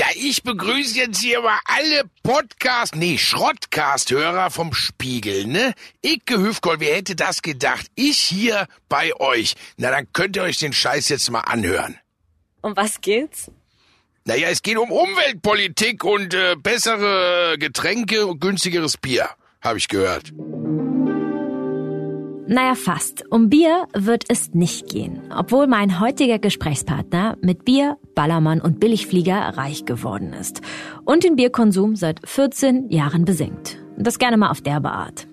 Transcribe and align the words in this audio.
Ja, 0.00 0.06
ich 0.14 0.42
begrüße 0.42 0.96
jetzt 0.96 1.20
hier 1.20 1.42
mal 1.42 1.58
alle 1.66 2.04
Podcast, 2.22 2.96
nee, 2.96 3.18
Schrottcast-Hörer 3.18 4.50
vom 4.50 4.72
Spiegel, 4.72 5.46
ne? 5.46 5.74
Icke 6.00 6.40
Hüfgold, 6.40 6.80
wer 6.80 6.96
hätte 6.96 7.14
das 7.16 7.42
gedacht? 7.42 7.86
Ich 7.96 8.16
hier 8.16 8.66
bei 8.88 9.14
euch. 9.20 9.56
Na, 9.76 9.90
dann 9.90 10.10
könnt 10.14 10.36
ihr 10.36 10.42
euch 10.42 10.56
den 10.56 10.72
Scheiß 10.72 11.10
jetzt 11.10 11.30
mal 11.30 11.40
anhören. 11.40 11.98
Um 12.62 12.74
was 12.76 13.02
geht's? 13.02 13.50
Naja, 14.24 14.48
es 14.48 14.62
geht 14.62 14.78
um 14.78 14.90
Umweltpolitik 14.90 16.02
und 16.02 16.32
äh, 16.32 16.56
bessere 16.56 17.58
Getränke 17.58 18.26
und 18.26 18.40
günstigeres 18.40 18.96
Bier, 18.96 19.28
habe 19.60 19.76
ich 19.76 19.88
gehört. 19.88 20.32
Naja, 22.52 22.74
fast. 22.74 23.22
Um 23.30 23.48
Bier 23.48 23.86
wird 23.94 24.24
es 24.26 24.52
nicht 24.54 24.88
gehen, 24.88 25.20
obwohl 25.32 25.68
mein 25.68 26.00
heutiger 26.00 26.40
Gesprächspartner 26.40 27.38
mit 27.40 27.64
Bier, 27.64 27.96
Ballermann 28.16 28.60
und 28.60 28.80
Billigflieger 28.80 29.56
reich 29.56 29.84
geworden 29.84 30.32
ist 30.32 30.60
und 31.04 31.22
den 31.22 31.36
Bierkonsum 31.36 31.94
seit 31.94 32.18
14 32.28 32.90
Jahren 32.90 33.24
besenkt. 33.24 33.78
Das 33.96 34.18
gerne 34.18 34.36
mal 34.36 34.50
auf 34.50 34.62
derbe 34.62 34.90
Art. 34.90 35.28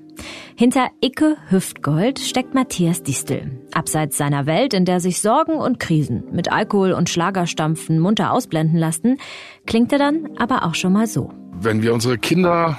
Hinter 0.55 0.89
Icke 1.01 1.37
Hüftgold 1.49 2.19
steckt 2.19 2.53
Matthias 2.53 3.01
Distel. 3.01 3.65
Abseits 3.73 4.15
seiner 4.15 4.45
Welt, 4.45 4.75
in 4.75 4.85
der 4.85 4.99
sich 4.99 5.19
Sorgen 5.19 5.55
und 5.55 5.79
Krisen 5.79 6.23
mit 6.31 6.51
Alkohol 6.51 6.91
und 6.91 7.09
Schlagerstampfen 7.09 7.97
munter 7.97 8.31
ausblenden 8.31 8.77
lassen, 8.77 9.17
klingt 9.65 9.91
er 9.91 9.97
dann 9.97 10.37
aber 10.37 10.65
auch 10.65 10.75
schon 10.75 10.93
mal 10.93 11.07
so. 11.07 11.31
Wenn 11.59 11.81
wir 11.81 11.95
unsere 11.95 12.19
Kinder 12.19 12.77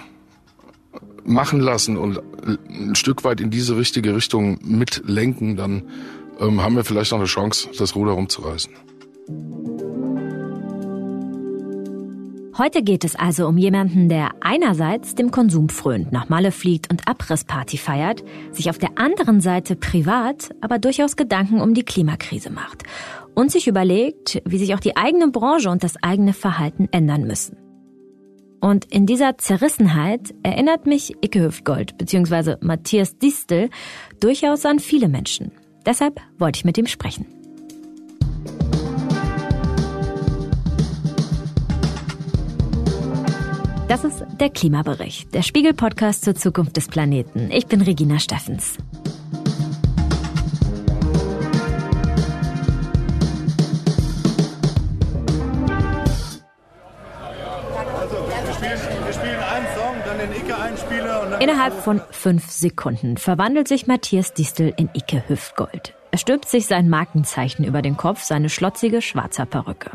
machen 1.28 1.60
lassen 1.60 1.96
und 1.96 2.20
ein 2.68 2.94
Stück 2.94 3.24
weit 3.24 3.40
in 3.40 3.50
diese 3.50 3.76
richtige 3.76 4.14
Richtung 4.14 4.58
mitlenken, 4.62 5.56
dann 5.56 5.82
ähm, 6.40 6.62
haben 6.62 6.76
wir 6.76 6.84
vielleicht 6.84 7.12
noch 7.12 7.18
eine 7.18 7.26
Chance, 7.26 7.68
das 7.78 7.94
Ruder 7.94 8.12
rumzureißen. 8.12 8.72
Heute 12.56 12.82
geht 12.82 13.04
es 13.04 13.14
also 13.14 13.46
um 13.46 13.56
jemanden, 13.56 14.08
der 14.08 14.30
einerseits 14.40 15.14
dem 15.14 15.30
Konsum 15.30 15.68
frönt, 15.68 16.10
nach 16.10 16.28
Malle 16.28 16.50
fliegt 16.50 16.90
und 16.90 17.06
Abrissparty 17.06 17.78
feiert, 17.78 18.24
sich 18.50 18.68
auf 18.68 18.78
der 18.78 18.98
anderen 18.98 19.40
Seite 19.40 19.76
privat 19.76 20.50
aber 20.60 20.80
durchaus 20.80 21.14
Gedanken 21.14 21.60
um 21.60 21.72
die 21.72 21.84
Klimakrise 21.84 22.50
macht 22.50 22.82
und 23.34 23.52
sich 23.52 23.68
überlegt, 23.68 24.42
wie 24.44 24.58
sich 24.58 24.74
auch 24.74 24.80
die 24.80 24.96
eigene 24.96 25.28
Branche 25.28 25.70
und 25.70 25.84
das 25.84 26.02
eigene 26.02 26.32
Verhalten 26.32 26.88
ändern 26.90 27.28
müssen. 27.28 27.67
Und 28.60 28.84
in 28.86 29.06
dieser 29.06 29.38
Zerrissenheit 29.38 30.34
erinnert 30.42 30.86
mich 30.86 31.14
Icke 31.20 31.42
Hüftgold 31.42 31.96
bzw. 31.96 32.56
Matthias 32.60 33.18
Distel 33.18 33.70
durchaus 34.20 34.66
an 34.66 34.78
viele 34.78 35.08
Menschen. 35.08 35.52
Deshalb 35.86 36.20
wollte 36.38 36.58
ich 36.58 36.64
mit 36.64 36.76
ihm 36.76 36.86
sprechen. 36.86 37.26
Das 43.88 44.04
ist 44.04 44.22
der 44.38 44.50
Klimabericht, 44.50 45.32
der 45.32 45.40
Spiegel-Podcast 45.40 46.22
zur 46.22 46.34
Zukunft 46.34 46.76
des 46.76 46.88
Planeten. 46.88 47.50
Ich 47.50 47.66
bin 47.68 47.80
Regina 47.80 48.18
Steffens. 48.18 48.76
Innerhalb 61.40 61.72
von 61.72 62.00
fünf 62.10 62.50
Sekunden 62.50 63.16
verwandelt 63.16 63.68
sich 63.68 63.86
Matthias 63.86 64.34
Distel 64.34 64.74
in 64.76 64.90
Icke 64.92 65.22
Hüftgold. 65.28 65.94
Er 66.10 66.18
stülpt 66.18 66.48
sich 66.48 66.66
sein 66.66 66.88
Markenzeichen 66.88 67.64
über 67.64 67.80
den 67.80 67.96
Kopf, 67.96 68.22
seine 68.22 68.48
schlotzige 68.48 69.02
schwarze 69.02 69.46
Perücke. 69.46 69.90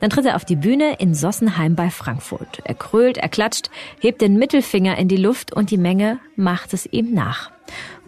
Dann 0.00 0.10
tritt 0.10 0.26
er 0.26 0.36
auf 0.36 0.44
die 0.44 0.56
Bühne 0.56 0.96
in 0.98 1.14
Sossenheim 1.14 1.74
bei 1.74 1.88
Frankfurt. 1.88 2.60
Er 2.64 2.74
krölt, 2.74 3.16
er 3.16 3.30
klatscht, 3.30 3.70
hebt 3.98 4.20
den 4.20 4.36
Mittelfinger 4.38 4.98
in 4.98 5.08
die 5.08 5.16
Luft 5.16 5.54
und 5.54 5.70
die 5.70 5.78
Menge 5.78 6.18
macht 6.36 6.74
es 6.74 6.84
ihm 6.84 7.14
nach. 7.14 7.50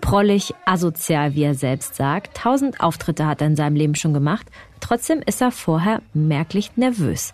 Prollig, 0.03 0.55
asozial, 0.67 1.35
wie 1.35 1.45
er 1.45 1.55
selbst 1.55 1.95
sagt. 1.95 2.37
Tausend 2.37 2.81
Auftritte 2.81 3.27
hat 3.27 3.41
er 3.41 3.47
in 3.47 3.57
seinem 3.57 3.77
Leben 3.77 3.95
schon 3.95 4.13
gemacht. 4.13 4.47
Trotzdem 4.81 5.23
ist 5.25 5.41
er 5.41 5.51
vorher 5.51 6.03
merklich 6.13 6.77
nervös. 6.77 7.33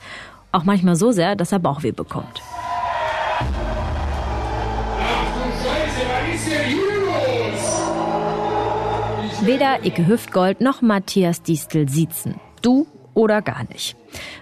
Auch 0.52 0.62
manchmal 0.62 0.94
so 0.94 1.10
sehr, 1.10 1.34
dass 1.34 1.50
er 1.50 1.58
Bauchweh 1.58 1.92
bekommt. 1.92 2.42
Weder 9.44 9.84
Icke 9.84 10.06
Hüftgold 10.06 10.60
noch 10.60 10.82
Matthias 10.82 11.42
Distel 11.42 11.88
siezen. 11.88 12.36
Du 12.62 12.86
oder 13.12 13.42
gar 13.42 13.64
nicht. 13.64 13.96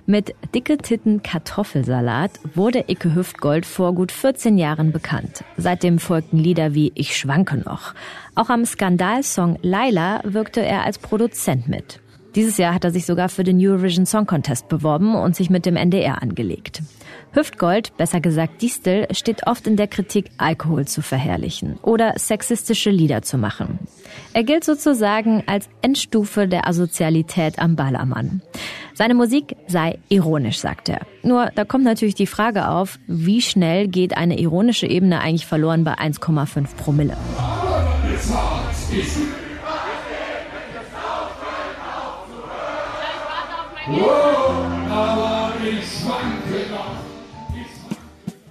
Mit 0.05 0.34
dicke 0.55 0.77
Titten 0.77 1.22
Kartoffelsalat 1.22 2.33
wurde 2.55 2.84
Icke 2.87 3.15
Hüftgold 3.15 3.65
vor 3.65 3.94
gut 3.94 4.12
14 4.12 4.59
Jahren 4.59 4.93
bekannt. 4.93 5.43
Seitdem 5.56 6.00
folgten 6.00 6.37
Lieder 6.37 6.75
wie 6.75 6.93
Ich 6.94 7.16
schwanke 7.16 7.56
noch. 7.56 7.94
Auch 8.34 8.50
am 8.50 8.66
Skandalsong 8.66 9.59
Laila 9.62 10.21
wirkte 10.25 10.60
er 10.60 10.84
als 10.84 10.99
Produzent 10.99 11.66
mit. 11.66 12.00
Dieses 12.34 12.58
Jahr 12.58 12.74
hat 12.74 12.84
er 12.84 12.92
sich 12.92 13.06
sogar 13.06 13.28
für 13.28 13.42
den 13.42 13.58
Eurovision 13.60 14.06
Song 14.06 14.26
Contest 14.26 14.68
beworben 14.68 15.14
und 15.14 15.34
sich 15.34 15.50
mit 15.50 15.66
dem 15.66 15.76
NDR 15.76 16.22
angelegt. 16.22 16.82
Hüftgold, 17.32 17.96
besser 17.96 18.20
gesagt 18.20 18.62
Distel, 18.62 19.06
steht 19.12 19.46
oft 19.46 19.66
in 19.66 19.76
der 19.76 19.88
Kritik, 19.88 20.30
Alkohol 20.38 20.86
zu 20.86 21.02
verherrlichen 21.02 21.78
oder 21.82 22.14
sexistische 22.16 22.91
Lieder 22.91 23.22
zu 23.22 23.38
machen. 23.38 23.78
Er 24.32 24.44
gilt 24.44 24.64
sozusagen 24.64 25.42
als 25.46 25.68
Endstufe 25.82 26.46
der 26.46 26.68
Asozialität 26.68 27.58
am 27.58 27.76
Ballermann. 27.76 28.42
Seine 28.94 29.14
Musik 29.14 29.56
sei 29.66 29.98
ironisch, 30.08 30.58
sagt 30.58 30.88
er. 30.88 31.00
Nur 31.22 31.50
da 31.54 31.64
kommt 31.64 31.84
natürlich 31.84 32.14
die 32.14 32.26
Frage 32.26 32.68
auf, 32.68 32.98
wie 33.06 33.41
schnell 33.42 33.88
geht 33.88 34.16
eine 34.16 34.38
ironische 34.38 34.86
Ebene 34.86 35.20
eigentlich 35.20 35.47
verloren 35.47 35.84
bei 35.84 35.94
1,5 35.94 36.76
Promille. 36.76 37.16
aber 37.38 38.70
ich 38.92 39.40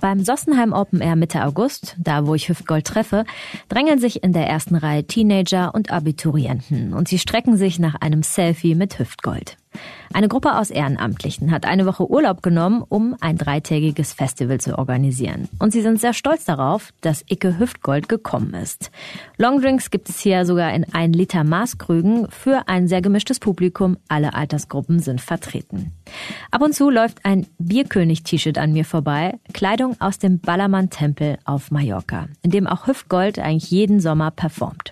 Beim 0.01 0.23
Sossenheim 0.23 0.73
Open 0.73 1.01
Air 1.01 1.15
Mitte 1.15 1.45
August, 1.45 1.95
da 1.99 2.25
wo 2.25 2.33
ich 2.33 2.49
Hüftgold 2.49 2.87
treffe, 2.87 3.25
drängeln 3.67 3.99
sich 3.99 4.23
in 4.23 4.33
der 4.33 4.47
ersten 4.47 4.75
Reihe 4.75 5.05
Teenager 5.05 5.75
und 5.75 5.91
Abiturienten 5.91 6.93
und 6.93 7.07
sie 7.07 7.19
strecken 7.19 7.57
sich 7.57 7.77
nach 7.77 7.95
einem 8.01 8.23
Selfie 8.23 8.73
mit 8.73 8.97
Hüftgold. 8.97 9.58
Eine 10.11 10.27
Gruppe 10.27 10.57
aus 10.57 10.71
Ehrenamtlichen 10.71 11.51
hat 11.51 11.65
eine 11.65 11.85
Woche 11.85 12.09
Urlaub 12.09 12.41
genommen, 12.41 12.83
um 12.89 13.15
ein 13.21 13.37
dreitägiges 13.37 14.13
Festival 14.13 14.59
zu 14.59 14.77
organisieren. 14.77 15.47
Und 15.59 15.71
sie 15.71 15.81
sind 15.81 16.01
sehr 16.01 16.13
stolz 16.13 16.45
darauf, 16.45 16.91
dass 17.01 17.23
Icke 17.29 17.59
Hüftgold 17.59 18.09
gekommen 18.09 18.55
ist. 18.55 18.91
Longdrinks 19.37 19.91
gibt 19.91 20.09
es 20.09 20.19
hier 20.19 20.45
sogar 20.45 20.73
in 20.73 20.85
ein 20.93 21.13
Liter 21.13 21.43
Maßkrügen 21.43 22.27
für 22.31 22.67
ein 22.67 22.87
sehr 22.87 23.01
gemischtes 23.01 23.39
Publikum. 23.39 23.97
Alle 24.07 24.33
Altersgruppen 24.33 24.99
sind 24.99 25.21
vertreten. 25.21 25.91
Ab 26.49 26.63
und 26.63 26.73
zu 26.73 26.89
läuft 26.89 27.23
ein 27.23 27.45
Bierkönig-T-Shirt 27.59 28.57
an 28.57 28.73
mir 28.73 28.85
vorbei, 28.85 29.39
Kleidung 29.53 29.95
aus 29.99 30.17
dem 30.17 30.39
Ballermann-Tempel 30.39 31.37
auf 31.45 31.69
Mallorca, 31.69 32.27
in 32.41 32.49
dem 32.49 32.65
auch 32.65 32.87
Hüftgold 32.87 33.37
eigentlich 33.37 33.69
jeden 33.69 33.99
Sommer 33.99 34.31
performt. 34.31 34.88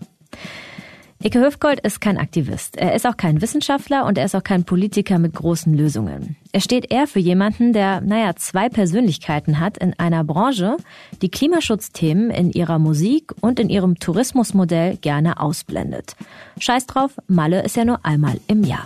Icke 1.24 1.40
Höfgold 1.40 1.80
ist 1.80 2.00
kein 2.00 2.20
Aktivist. 2.20 2.78
Er 2.78 2.94
ist 2.94 3.08
auch 3.08 3.18
kein 3.18 3.42
Wissenschaftler 3.42 4.06
und 4.06 4.20
er 4.20 4.26
ist 4.26 4.36
auch 4.36 4.44
kein 4.44 4.66
Politiker 4.66 5.18
mit 5.18 5.34
großen 5.34 5.74
Lösungen. 5.74 6.36
Er 6.52 6.62
steht 6.62 6.92
eher 6.92 7.08
für 7.08 7.20
jemanden, 7.20 7.74
der, 7.74 8.02
naja, 8.02 8.36
zwei 8.36 8.70
Persönlichkeiten 8.70 9.60
hat 9.60 9.80
in 9.80 9.98
einer 9.98 10.24
Branche, 10.24 10.78
die 11.24 11.30
Klimaschutzthemen 11.30 12.30
in 12.30 12.52
ihrer 12.52 12.78
Musik 12.78 13.34
und 13.42 13.60
in 13.60 13.70
ihrem 13.70 13.98
Tourismusmodell 13.98 14.98
gerne 14.98 15.40
ausblendet. 15.40 16.16
Scheiß 16.60 16.86
drauf, 16.86 17.18
Malle 17.28 17.64
ist 17.64 17.76
ja 17.76 17.84
nur 17.84 18.06
einmal 18.06 18.40
im 18.48 18.64
Jahr. 18.64 18.86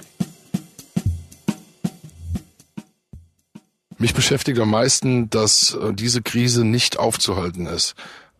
Mich 3.98 4.16
beschäftigt 4.16 4.57
am 4.57 4.72
meisten, 4.72 5.30
dass 5.30 5.75
äh, 5.75 5.94
diese 5.94 6.24
Krise 6.24 6.66
nicht 6.66 6.98
aufzuhalten 6.98 7.68
ist. 7.68 7.94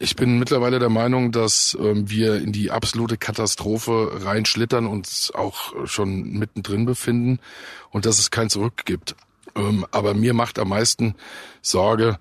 Ich 0.04 0.16
bin 0.16 0.40
mittlerweile 0.40 0.80
der 0.80 0.90
Meinung, 0.90 1.32
dass 1.32 1.78
ähm, 1.80 2.10
wir 2.10 2.38
in 2.38 2.52
die 2.52 2.72
absolute 2.72 3.18
Katastrophe 3.18 4.10
reinschlittern 4.26 4.88
und 4.88 5.32
auch 5.36 5.86
schon 5.86 6.40
mittendrin 6.40 6.88
befinden 6.88 7.40
und 7.92 8.08
dass 8.08 8.18
es 8.18 8.32
kein 8.32 8.50
Zurück 8.50 8.84
gibt. 8.86 9.16
Ähm, 9.56 9.86
aber 9.92 10.16
mir 10.16 10.34
macht 10.34 10.58
am 10.58 10.70
meisten 10.70 11.14
Sorge, 11.62 12.18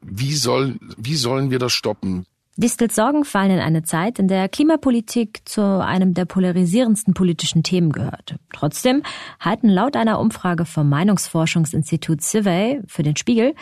wie 0.00 0.34
soll, 0.34 0.78
wie 0.96 1.16
sollen 1.16 1.50
wir 1.50 1.58
das 1.58 1.74
stoppen? 1.74 2.24
Distels 2.60 2.94
Sorgen 2.94 3.24
fallen 3.24 3.52
in 3.52 3.58
eine 3.58 3.84
Zeit, 3.84 4.18
in 4.18 4.28
der 4.28 4.46
Klimapolitik 4.46 5.40
zu 5.46 5.62
einem 5.82 6.12
der 6.12 6.26
polarisierendsten 6.26 7.14
politischen 7.14 7.62
Themen 7.62 7.90
gehört. 7.90 8.34
Trotzdem 8.52 9.02
halten 9.40 9.70
laut 9.70 9.96
einer 9.96 10.20
Umfrage 10.20 10.66
vom 10.66 10.90
Meinungsforschungsinstitut 10.90 12.20
Civey 12.20 12.82
für 12.86 13.02
den 13.02 13.16
Spiegel 13.16 13.54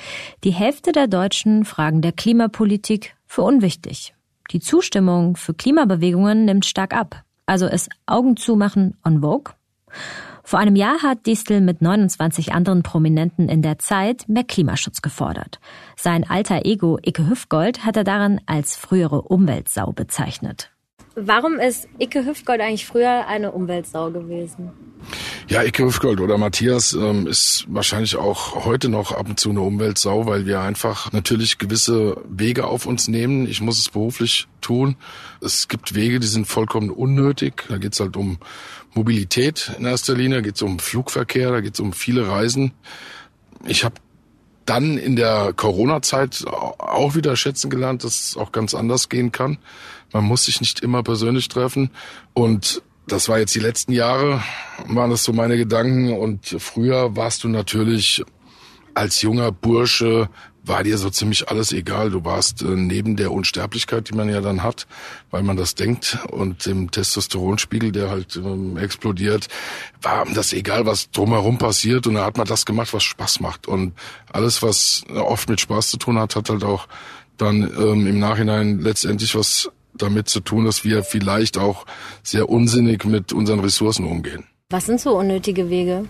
die 0.42 0.50
Hälfte 0.50 0.90
der 0.90 1.06
Deutschen 1.06 1.64
Fragen 1.64 2.02
der 2.02 2.10
Klimapolitik 2.10 3.14
für 3.24 3.42
unwichtig. 3.42 4.14
Die 4.50 4.58
Zustimmung 4.58 5.36
für 5.36 5.54
Klimabewegungen 5.54 6.44
nimmt 6.44 6.66
stark 6.66 6.92
ab. 6.92 7.22
Also 7.46 7.68
ist 7.68 7.90
Augen 8.06 8.36
zumachen 8.36 8.96
on 9.04 9.20
vogue? 9.20 9.54
Vor 10.48 10.58
einem 10.58 10.76
Jahr 10.76 11.02
hat 11.02 11.26
Distel 11.26 11.60
mit 11.60 11.82
29 11.82 12.54
anderen 12.54 12.82
Prominenten 12.82 13.50
in 13.50 13.60
der 13.60 13.78
Zeit 13.78 14.26
mehr 14.30 14.44
Klimaschutz 14.44 15.02
gefordert. 15.02 15.60
Sein 15.94 16.24
alter 16.26 16.64
Ego 16.64 16.98
Icke 17.04 17.28
Hüfgold 17.28 17.84
hat 17.84 17.98
er 17.98 18.04
darin 18.04 18.40
als 18.46 18.74
frühere 18.74 19.20
Umweltsau 19.20 19.92
bezeichnet. 19.92 20.70
Warum 21.14 21.58
ist 21.58 21.86
Icke 21.98 22.24
Hüftgold 22.24 22.62
eigentlich 22.62 22.86
früher 22.86 23.26
eine 23.26 23.52
Umweltsau 23.52 24.10
gewesen? 24.10 24.70
Ja, 25.48 25.64
Icke 25.64 25.84
Hüftgold 25.84 26.20
oder 26.20 26.38
Matthias 26.38 26.92
ähm, 26.92 27.26
ist 27.26 27.64
wahrscheinlich 27.68 28.16
auch 28.16 28.64
heute 28.64 28.88
noch 28.88 29.12
ab 29.12 29.28
und 29.28 29.40
zu 29.40 29.50
eine 29.50 29.60
Umweltsau, 29.60 30.26
weil 30.26 30.46
wir 30.46 30.60
einfach 30.60 31.12
natürlich 31.12 31.58
gewisse 31.58 32.22
Wege 32.28 32.66
auf 32.66 32.86
uns 32.86 33.08
nehmen. 33.08 33.46
Ich 33.46 33.60
muss 33.60 33.78
es 33.78 33.88
beruflich 33.88 34.46
tun. 34.60 34.96
Es 35.40 35.68
gibt 35.68 35.94
Wege, 35.94 36.20
die 36.20 36.26
sind 36.26 36.46
vollkommen 36.46 36.90
unnötig. 36.90 37.64
Da 37.68 37.78
geht 37.78 37.94
es 37.94 38.00
halt 38.00 38.16
um 38.16 38.38
Mobilität 38.94 39.72
in 39.78 39.84
erster 39.84 40.14
Linie, 40.14 40.38
da 40.38 40.42
geht 40.42 40.56
es 40.56 40.62
um 40.62 40.78
Flugverkehr, 40.78 41.50
da 41.50 41.60
geht 41.60 41.74
es 41.74 41.80
um 41.80 41.92
viele 41.92 42.28
Reisen. 42.28 42.72
Ich 43.66 43.84
habe 43.84 43.96
dann 44.64 44.98
in 44.98 45.16
der 45.16 45.52
Corona-Zeit 45.54 46.44
auch 46.46 47.14
wieder 47.14 47.36
schätzen 47.36 47.70
gelernt, 47.70 48.04
dass 48.04 48.20
es 48.20 48.36
auch 48.36 48.52
ganz 48.52 48.74
anders 48.74 49.08
gehen 49.08 49.32
kann. 49.32 49.58
Man 50.12 50.24
muss 50.24 50.44
sich 50.44 50.60
nicht 50.60 50.80
immer 50.80 51.02
persönlich 51.02 51.48
treffen. 51.48 51.90
Und 52.34 52.82
das 53.06 53.28
war 53.28 53.38
jetzt 53.38 53.54
die 53.54 53.60
letzten 53.60 53.92
Jahre, 53.92 54.42
waren 54.86 55.10
das 55.10 55.24
so 55.24 55.32
meine 55.32 55.56
Gedanken. 55.56 56.12
Und 56.12 56.56
früher 56.58 57.16
warst 57.16 57.44
du 57.44 57.48
natürlich 57.48 58.22
als 58.94 59.22
junger 59.22 59.52
Bursche 59.52 60.28
war 60.68 60.84
dir 60.84 60.98
so 60.98 61.10
ziemlich 61.10 61.48
alles 61.48 61.72
egal. 61.72 62.10
Du 62.10 62.24
warst 62.24 62.62
äh, 62.62 62.66
neben 62.66 63.16
der 63.16 63.32
Unsterblichkeit, 63.32 64.10
die 64.10 64.14
man 64.14 64.28
ja 64.28 64.40
dann 64.40 64.62
hat, 64.62 64.86
weil 65.30 65.42
man 65.42 65.56
das 65.56 65.74
denkt, 65.74 66.18
und 66.30 66.66
dem 66.66 66.90
Testosteronspiegel, 66.90 67.92
der 67.92 68.10
halt 68.10 68.36
ähm, 68.36 68.76
explodiert, 68.76 69.48
war 70.02 70.26
das 70.26 70.52
egal, 70.52 70.86
was 70.86 71.10
drumherum 71.10 71.58
passiert. 71.58 72.06
Und 72.06 72.14
da 72.14 72.24
hat 72.24 72.36
man 72.36 72.46
das 72.46 72.66
gemacht, 72.66 72.92
was 72.92 73.02
Spaß 73.02 73.40
macht. 73.40 73.66
Und 73.66 73.94
alles, 74.32 74.62
was 74.62 75.02
oft 75.14 75.48
mit 75.48 75.60
Spaß 75.60 75.90
zu 75.90 75.96
tun 75.96 76.18
hat, 76.18 76.36
hat 76.36 76.50
halt 76.50 76.64
auch 76.64 76.86
dann 77.36 77.62
ähm, 77.62 78.06
im 78.06 78.18
Nachhinein 78.18 78.80
letztendlich 78.80 79.34
was 79.34 79.70
damit 79.94 80.28
zu 80.28 80.40
tun, 80.40 80.64
dass 80.64 80.84
wir 80.84 81.02
vielleicht 81.02 81.58
auch 81.58 81.86
sehr 82.22 82.48
unsinnig 82.48 83.04
mit 83.04 83.32
unseren 83.32 83.60
Ressourcen 83.60 84.04
umgehen. 84.04 84.44
Was 84.70 84.86
sind 84.86 85.00
so 85.00 85.16
unnötige 85.16 85.70
Wege, 85.70 86.04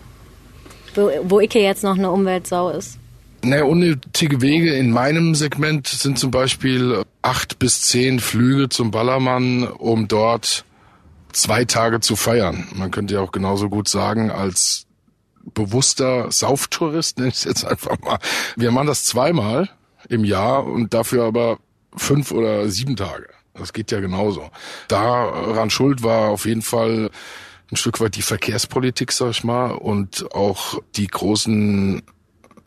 wo, 0.95 1.11
wo 1.23 1.41
Icke 1.41 1.61
jetzt 1.61 1.85
noch 1.85 1.97
eine 1.97 2.11
Umweltsau 2.11 2.71
ist? 2.71 2.99
Naja, 3.43 3.65
unnötige 3.65 4.41
Wege 4.41 4.75
in 4.75 4.91
meinem 4.91 5.35
Segment 5.35 5.87
sind 5.87 6.19
zum 6.19 6.31
Beispiel 6.31 7.05
acht 7.23 7.59
bis 7.59 7.83
zehn 7.83 8.19
Flüge 8.19 8.69
zum 8.69 8.91
Ballermann, 8.91 9.65
um 9.65 10.09
dort 10.09 10.65
zwei 11.33 11.65
Tage 11.65 12.01
zu 12.01 12.17
feiern. 12.17 12.67
Man 12.75 12.91
könnte 12.91 13.15
ja 13.15 13.21
auch 13.21 13.33
genauso 13.33 13.69
gut 13.69 13.89
sagen, 13.89 14.31
als 14.31 14.87
bewusster 15.55 16.31
Sauftourist, 16.33 17.19
nenne 17.19 17.31
ich 17.31 17.37
es 17.37 17.45
jetzt 17.45 17.65
einfach 17.65 17.99
mal. 18.01 18.19
Wir 18.57 18.71
machen 18.73 18.89
das 18.89 19.05
zweimal 19.05 19.71
im 20.09 20.25
Jahr 20.25 20.67
und 20.67 20.93
dafür 20.93 21.25
aber 21.25 21.59
fünf 21.97 22.33
oder 22.33 22.69
sieben 22.69 22.97
Tage. 22.97 23.29
Das 23.55 23.73
geht 23.73 23.91
ja 23.91 24.01
genauso. 24.01 24.51
Daran 24.89 25.71
schuld 25.71 26.03
war 26.03 26.31
auf 26.31 26.45
jeden 26.45 26.63
Fall 26.63 27.11
ein 27.71 27.77
Stück 27.77 28.01
weit 28.01 28.17
die 28.17 28.23
Verkehrspolitik, 28.23 29.13
sag 29.13 29.31
ich 29.31 29.45
mal, 29.45 29.73
und 29.73 30.33
auch 30.35 30.81
die 30.97 31.07
großen 31.07 32.03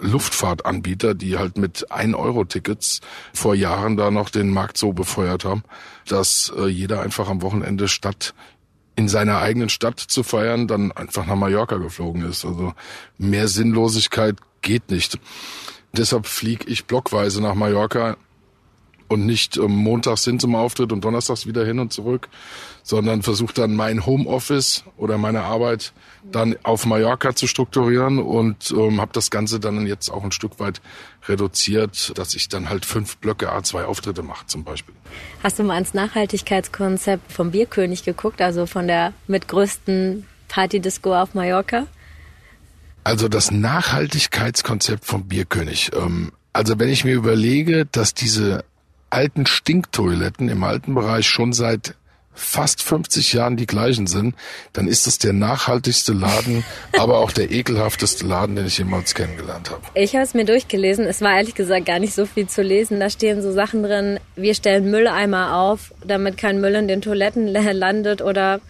Luftfahrtanbieter, 0.02 1.14
die 1.14 1.38
halt 1.38 1.58
mit 1.58 1.90
1-Euro-Tickets 1.92 3.02
vor 3.34 3.56
Jahren 3.56 3.98
da 3.98 4.12
noch 4.12 4.30
den 4.30 4.50
Markt 4.50 4.78
so 4.78 4.94
befeuert 4.94 5.46
haben, 5.46 5.64
dass 6.08 6.52
äh, 6.58 6.68
jeder 6.68 7.02
einfach 7.02 7.30
am 7.30 7.42
Wochenende 7.42 7.88
statt 7.88 8.34
in 8.96 9.08
seiner 9.08 9.40
eigenen 9.40 9.70
Stadt 9.70 10.00
zu 10.00 10.24
feiern, 10.24 10.68
dann 10.68 10.92
einfach 10.92 11.26
nach 11.26 11.36
Mallorca 11.36 11.78
geflogen 11.78 12.24
ist. 12.30 12.46
Also 12.46 12.74
mehr 13.18 13.48
Sinnlosigkeit 13.48 14.38
geht 14.62 14.92
nicht. 14.92 15.18
Deshalb 15.94 16.26
fliege 16.26 16.66
ich 16.68 16.86
blockweise 16.86 17.42
nach 17.42 17.56
Mallorca 17.56 18.18
und 19.12 19.26
nicht 19.26 19.58
ähm, 19.58 19.76
montags 19.76 20.24
hin 20.24 20.40
zum 20.40 20.56
Auftritt 20.56 20.92
und 20.92 21.04
donnerstags 21.04 21.46
wieder 21.46 21.66
hin 21.66 21.80
und 21.80 21.92
zurück, 21.92 22.30
sondern 22.82 23.22
versuche 23.22 23.54
dann 23.54 23.76
mein 23.76 24.06
Homeoffice 24.06 24.86
oder 24.98 25.18
meine 25.18 25.44
Arbeit 25.44 25.94
dann 26.32 26.56
auf 26.64 26.86
Mallorca 26.86 27.36
zu 27.36 27.48
strukturieren 27.48 28.20
und 28.20 28.72
ähm, 28.72 29.02
habe 29.02 29.12
das 29.14 29.30
Ganze 29.30 29.60
dann 29.60 29.86
jetzt 29.86 30.10
auch 30.10 30.24
ein 30.24 30.32
Stück 30.32 30.60
weit 30.60 30.82
reduziert, 31.28 32.18
dass 32.18 32.36
ich 32.36 32.48
dann 32.48 32.70
halt 32.70 32.86
fünf 32.86 33.18
Blöcke 33.18 33.52
A2 33.52 33.84
Auftritte 33.84 34.24
mache 34.24 34.46
zum 34.48 34.64
Beispiel. 34.64 34.96
Hast 35.44 35.60
du 35.60 35.64
mal 35.64 35.74
ans 35.74 35.94
Nachhaltigkeitskonzept 35.94 37.32
vom 37.32 37.52
Bierkönig 37.52 38.04
geguckt, 38.04 38.42
also 38.42 38.66
von 38.66 38.88
der 38.88 39.14
mit 39.28 39.48
größten 39.48 40.26
Partydisco 40.48 41.16
auf 41.16 41.34
Mallorca? 41.34 41.86
Also 43.04 43.28
das 43.28 43.52
Nachhaltigkeitskonzept 43.52 45.06
vom 45.06 45.28
Bierkönig. 45.28 45.92
Ähm, 45.96 46.32
also 46.54 46.80
wenn 46.80 46.90
ich 46.90 47.04
mir 47.04 47.16
überlege, 47.16 47.86
dass 47.86 48.14
diese 48.14 48.64
alten 49.12 49.46
Stinktoiletten 49.46 50.50
im 50.50 50.64
alten 50.64 50.96
Bereich 50.96 51.28
schon 51.28 51.54
seit 51.54 51.96
fast 52.34 52.82
50 52.82 53.34
Jahren 53.34 53.58
die 53.58 53.66
gleichen 53.66 54.08
sind, 54.08 54.36
dann 54.74 54.88
ist 54.88 55.06
das 55.06 55.18
der 55.18 55.34
nachhaltigste 55.34 56.14
Laden, 56.14 56.64
aber 56.98 57.20
auch 57.20 57.32
der 57.32 57.52
ekelhafteste 57.52 58.26
Laden, 58.26 58.56
den 58.56 58.66
ich 58.66 58.78
jemals 58.78 59.14
kennengelernt 59.14 59.70
habe. 59.70 59.82
Ich 59.94 60.16
habe 60.16 60.24
es 60.24 60.34
mir 60.34 60.46
durchgelesen. 60.46 61.06
Es 61.06 61.22
war 61.22 61.36
ehrlich 61.36 61.56
gesagt 61.56 61.86
gar 61.86 62.00
nicht 62.00 62.14
so 62.14 62.26
viel 62.26 62.48
zu 62.48 62.62
lesen. 62.62 63.00
Da 63.00 63.10
stehen 63.10 63.42
so 63.42 63.52
Sachen 63.52 63.84
drin, 63.84 64.20
wir 64.36 64.56
stellen 64.56 64.90
Mülleimer 64.90 65.58
auf, 65.58 65.94
damit 66.06 66.38
kein 66.38 66.62
Müll 66.62 66.76
in 66.76 66.88
den 66.88 67.02
Toiletten 67.02 67.48
landet 67.74 68.22
oder 68.22 68.62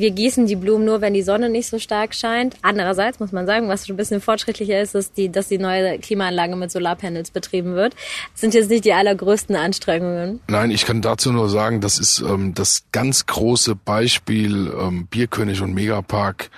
wir 0.00 0.10
gießen 0.10 0.46
die 0.46 0.56
Blumen 0.56 0.84
nur, 0.84 1.00
wenn 1.00 1.14
die 1.14 1.22
Sonne 1.22 1.50
nicht 1.50 1.68
so 1.68 1.78
stark 1.78 2.14
scheint. 2.14 2.56
Andererseits 2.62 3.20
muss 3.20 3.32
man 3.32 3.46
sagen, 3.46 3.68
was 3.68 3.86
schon 3.86 3.94
ein 3.94 3.96
bisschen 3.98 4.20
fortschrittlicher 4.20 4.80
ist, 4.80 4.94
ist, 4.94 5.16
die, 5.16 5.30
dass 5.30 5.48
die 5.48 5.58
neue 5.58 5.98
Klimaanlage 5.98 6.56
mit 6.56 6.70
Solarpanels 6.70 7.30
betrieben 7.30 7.74
wird. 7.74 7.94
Das 8.32 8.40
sind 8.40 8.54
jetzt 8.54 8.70
nicht 8.70 8.84
die 8.84 8.92
allergrößten 8.92 9.54
Anstrengungen. 9.56 10.40
Nein, 10.48 10.70
ich 10.70 10.86
kann 10.86 11.02
dazu 11.02 11.32
nur 11.32 11.48
sagen, 11.48 11.80
das 11.80 11.98
ist 11.98 12.20
ähm, 12.20 12.54
das 12.54 12.84
ganz 12.92 13.26
große 13.26 13.76
Beispiel 13.76 14.72
ähm, 14.80 15.06
Bierkönig 15.06 15.60
und 15.60 15.74
Megapark 15.74 16.50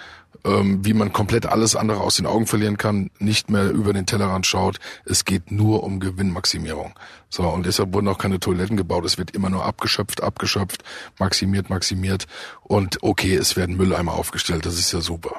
ähm, 0.44 0.84
wie 0.84 0.94
man 0.94 1.12
komplett 1.12 1.46
alles 1.46 1.76
andere 1.76 2.00
aus 2.00 2.16
den 2.16 2.26
Augen 2.26 2.46
verlieren 2.46 2.78
kann, 2.78 3.10
nicht 3.18 3.50
mehr 3.50 3.70
über 3.70 3.92
den 3.92 4.06
Tellerrand 4.06 4.46
schaut. 4.46 4.78
Es 5.04 5.24
geht 5.24 5.50
nur 5.50 5.82
um 5.82 6.00
Gewinnmaximierung. 6.00 6.94
So, 7.28 7.44
und 7.44 7.66
deshalb 7.66 7.92
wurden 7.94 8.08
auch 8.08 8.18
keine 8.18 8.40
Toiletten 8.40 8.76
gebaut. 8.76 9.04
Es 9.04 9.18
wird 9.18 9.30
immer 9.32 9.50
nur 9.50 9.64
abgeschöpft, 9.64 10.22
abgeschöpft, 10.22 10.82
maximiert, 11.18 11.70
maximiert. 11.70 12.26
Und 12.62 13.02
okay, 13.02 13.34
es 13.34 13.56
werden 13.56 13.76
Mülleimer 13.76 14.14
aufgestellt. 14.14 14.66
Das 14.66 14.78
ist 14.78 14.92
ja 14.92 15.00
super. 15.00 15.36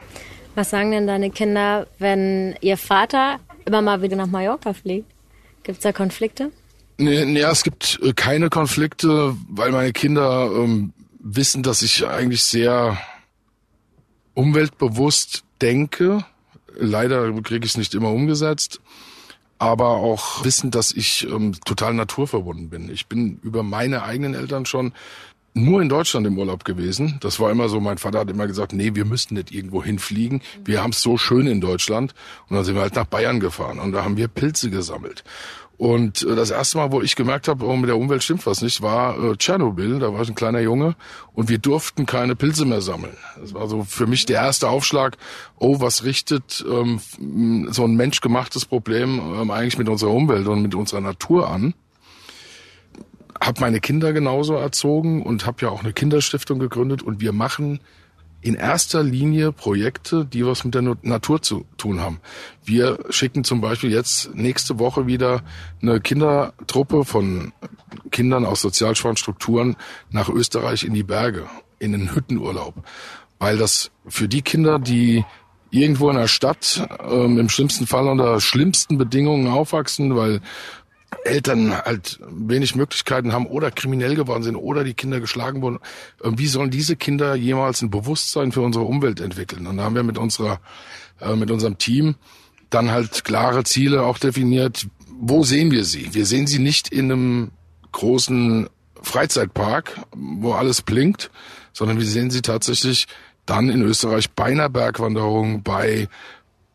Was 0.55 0.69
sagen 0.69 0.91
denn 0.91 1.07
deine 1.07 1.31
Kinder, 1.31 1.87
wenn 1.99 2.55
ihr 2.61 2.77
Vater 2.77 3.39
immer 3.65 3.81
mal 3.81 4.01
wieder 4.01 4.15
nach 4.15 4.27
Mallorca 4.27 4.73
fliegt? 4.73 5.09
Gibt 5.63 5.77
es 5.79 5.83
da 5.83 5.91
Konflikte? 5.91 6.51
Nee, 6.97 7.25
nee, 7.25 7.41
es 7.41 7.63
gibt 7.63 7.99
äh, 8.03 8.13
keine 8.13 8.49
Konflikte, 8.49 9.35
weil 9.49 9.71
meine 9.71 9.93
Kinder 9.93 10.51
ähm, 10.53 10.93
wissen, 11.19 11.63
dass 11.63 11.81
ich 11.81 12.05
eigentlich 12.07 12.43
sehr 12.43 12.97
umweltbewusst 14.33 15.43
denke. 15.61 16.25
Leider 16.75 17.31
kriege 17.41 17.65
ich 17.65 17.71
es 17.71 17.77
nicht 17.77 17.93
immer 17.93 18.11
umgesetzt. 18.11 18.81
Aber 19.59 19.89
auch 19.89 20.43
wissen, 20.43 20.71
dass 20.71 20.91
ich 20.91 21.27
ähm, 21.29 21.53
total 21.65 21.93
naturverbunden 21.93 22.69
bin. 22.69 22.89
Ich 22.89 23.07
bin 23.07 23.39
über 23.43 23.63
meine 23.63 24.03
eigenen 24.03 24.33
Eltern 24.33 24.65
schon 24.65 24.93
nur 25.53 25.81
in 25.81 25.89
Deutschland 25.89 26.25
im 26.25 26.37
Urlaub 26.37 26.65
gewesen. 26.65 27.17
Das 27.21 27.39
war 27.39 27.51
immer 27.51 27.69
so, 27.69 27.79
mein 27.79 27.97
Vater 27.97 28.19
hat 28.19 28.29
immer 28.29 28.47
gesagt, 28.47 28.73
nee, 28.73 28.95
wir 28.95 29.05
müssten 29.05 29.35
nicht 29.35 29.51
irgendwo 29.51 29.83
hinfliegen. 29.83 30.41
Wir 30.65 30.81
haben 30.81 30.89
es 30.89 31.01
so 31.01 31.17
schön 31.17 31.47
in 31.47 31.61
Deutschland. 31.61 32.13
Und 32.49 32.55
dann 32.55 32.65
sind 32.65 32.75
wir 32.75 32.81
halt 32.81 32.95
nach 32.95 33.05
Bayern 33.05 33.39
gefahren 33.39 33.79
und 33.79 33.91
da 33.91 34.03
haben 34.03 34.17
wir 34.17 34.27
Pilze 34.27 34.69
gesammelt. 34.69 35.23
Und 35.77 36.21
äh, 36.23 36.35
das 36.35 36.51
erste 36.51 36.77
Mal, 36.77 36.91
wo 36.91 37.01
ich 37.01 37.15
gemerkt 37.15 37.47
habe, 37.47 37.65
oh, 37.65 37.75
mit 37.75 37.89
der 37.89 37.97
Umwelt 37.97 38.23
stimmt 38.23 38.45
was 38.45 38.61
nicht, 38.61 38.81
war 38.81 39.21
äh, 39.21 39.35
Tschernobyl. 39.35 39.99
Da 39.99 40.13
war 40.13 40.21
ich 40.21 40.29
ein 40.29 40.35
kleiner 40.35 40.59
Junge 40.59 40.95
und 41.33 41.49
wir 41.49 41.57
durften 41.57 42.05
keine 42.05 42.35
Pilze 42.35 42.65
mehr 42.65 42.81
sammeln. 42.81 43.17
Das 43.39 43.53
war 43.53 43.67
so 43.67 43.83
für 43.83 44.07
mich 44.07 44.25
der 44.25 44.41
erste 44.41 44.69
Aufschlag. 44.69 45.17
Oh, 45.57 45.81
was 45.81 46.03
richtet 46.03 46.63
ähm, 46.69 46.99
so 47.71 47.85
ein 47.85 47.95
menschgemachtes 47.95 48.65
Problem 48.65 49.19
ähm, 49.19 49.51
eigentlich 49.51 49.77
mit 49.77 49.89
unserer 49.89 50.11
Umwelt 50.11 50.47
und 50.47 50.61
mit 50.61 50.75
unserer 50.75 51.01
Natur 51.01 51.49
an? 51.49 51.73
Hab 53.41 53.59
meine 53.59 53.79
Kinder 53.79 54.13
genauso 54.13 54.53
erzogen 54.53 55.23
und 55.23 55.45
habe 55.45 55.57
ja 55.63 55.69
auch 55.69 55.83
eine 55.83 55.91
Kinderstiftung 55.91 56.59
gegründet 56.59 57.01
und 57.01 57.19
wir 57.19 57.33
machen 57.33 57.79
in 58.43 58.55
erster 58.55 59.03
Linie 59.03 59.53
Projekte, 59.53 60.25
die 60.25 60.45
was 60.45 60.65
mit 60.65 60.75
der 60.75 60.97
Natur 61.01 61.41
zu 61.41 61.65
tun 61.77 62.01
haben. 62.01 62.19
Wir 62.65 62.99
schicken 63.09 63.45
zum 63.45 63.61
Beispiel 63.61 63.91
jetzt 63.91 64.35
nächste 64.35 64.79
Woche 64.79 65.07
wieder 65.07 65.43
eine 65.81 66.01
Kindertruppe 66.01 67.05
von 67.05 67.53
Kindern 68.11 68.45
aus 68.45 68.61
sozial 68.61 68.95
Strukturen 68.95 69.77
nach 70.11 70.27
Österreich 70.27 70.83
in 70.83 70.93
die 70.93 71.03
Berge, 71.03 71.47
in 71.79 71.93
den 71.93 72.13
Hüttenurlaub. 72.13 72.75
Weil 73.39 73.57
das 73.57 73.91
für 74.07 74.27
die 74.27 74.41
Kinder, 74.41 74.77
die 74.77 75.23
irgendwo 75.71 76.09
in 76.09 76.17
der 76.17 76.27
Stadt 76.27 76.87
ähm, 77.09 77.39
im 77.39 77.49
schlimmsten 77.49 77.87
Fall 77.87 78.07
unter 78.07 78.41
schlimmsten 78.41 78.97
Bedingungen 78.97 79.47
aufwachsen, 79.47 80.15
weil 80.15 80.41
Eltern 81.23 81.75
halt 81.75 82.19
wenig 82.29 82.75
Möglichkeiten 82.75 83.33
haben 83.33 83.47
oder 83.47 83.71
kriminell 83.71 84.15
geworden 84.15 84.43
sind 84.43 84.55
oder 84.55 84.83
die 84.83 84.93
Kinder 84.93 85.19
geschlagen 85.19 85.61
wurden, 85.61 85.79
äh, 86.23 86.31
wie 86.35 86.47
sollen 86.47 86.71
diese 86.71 86.95
Kinder 86.95 87.35
jemals 87.35 87.81
ein 87.81 87.89
Bewusstsein 87.89 88.51
für 88.51 88.61
unsere 88.61 88.85
Umwelt 88.85 89.19
entwickeln? 89.19 89.67
Und 89.67 89.77
da 89.77 89.83
haben 89.83 89.95
wir 89.95 90.03
mit 90.03 90.17
unserer, 90.17 90.59
äh, 91.19 91.35
mit 91.35 91.51
unserem 91.51 91.77
Team 91.77 92.15
dann 92.69 92.91
halt 92.91 93.23
klare 93.23 93.63
Ziele 93.63 94.03
auch 94.03 94.17
definiert. 94.17 94.87
Wo 95.19 95.43
sehen 95.43 95.71
wir 95.71 95.85
sie? 95.85 96.13
Wir 96.13 96.25
sehen 96.25 96.47
sie 96.47 96.59
nicht 96.59 96.89
in 96.89 97.11
einem 97.11 97.51
großen 97.91 98.67
Freizeitpark, 99.01 100.01
wo 100.15 100.53
alles 100.53 100.81
blinkt, 100.81 101.29
sondern 101.71 101.99
wir 101.99 102.05
sehen 102.05 102.31
sie 102.31 102.41
tatsächlich 102.41 103.07
dann 103.45 103.69
in 103.69 103.81
Österreich 103.81 104.31
bei 104.31 104.45
einer 104.45 104.69
Bergwanderung, 104.69 105.63
bei, 105.63 106.07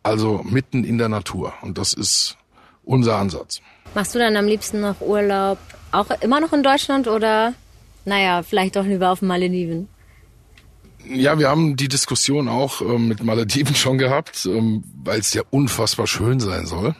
also 0.02 0.45
mitten 0.45 0.85
in 0.85 0.99
der 0.99 1.09
Natur. 1.09 1.54
Und 1.62 1.78
das 1.78 1.95
ist 1.95 2.37
unser 2.85 3.16
Ansatz. 3.16 3.61
Machst 3.99 4.14
du 4.14 4.21
dann 4.21 4.37
am 4.37 4.47
liebsten 4.47 4.81
noch 4.81 5.00
Urlaub 5.00 5.59
auch 5.90 6.09
immer 6.21 6.38
noch 6.38 6.52
in 6.52 6.62
Deutschland 6.62 7.09
oder, 7.09 7.55
naja, 8.05 8.45
vielleicht 8.45 8.76
doch 8.76 8.85
lieber 8.85 9.11
auf 9.11 9.19
den 9.19 9.26
Malediven? 9.26 9.88
Ja, 11.05 11.40
wir 11.40 11.49
haben 11.49 11.75
die 11.75 11.88
Diskussion 11.88 12.49
auch 12.49 12.81
ähm, 12.81 13.09
mit 13.09 13.25
Malediven 13.25 13.75
schon 13.75 13.99
gehabt, 13.99 14.47
ähm, 14.47 14.85
weil 15.02 15.19
es 15.19 15.35
ja 15.35 15.43
unfassbar 15.50 16.07
schön 16.07 16.38
sein 16.38 16.67
soll. 16.67 16.95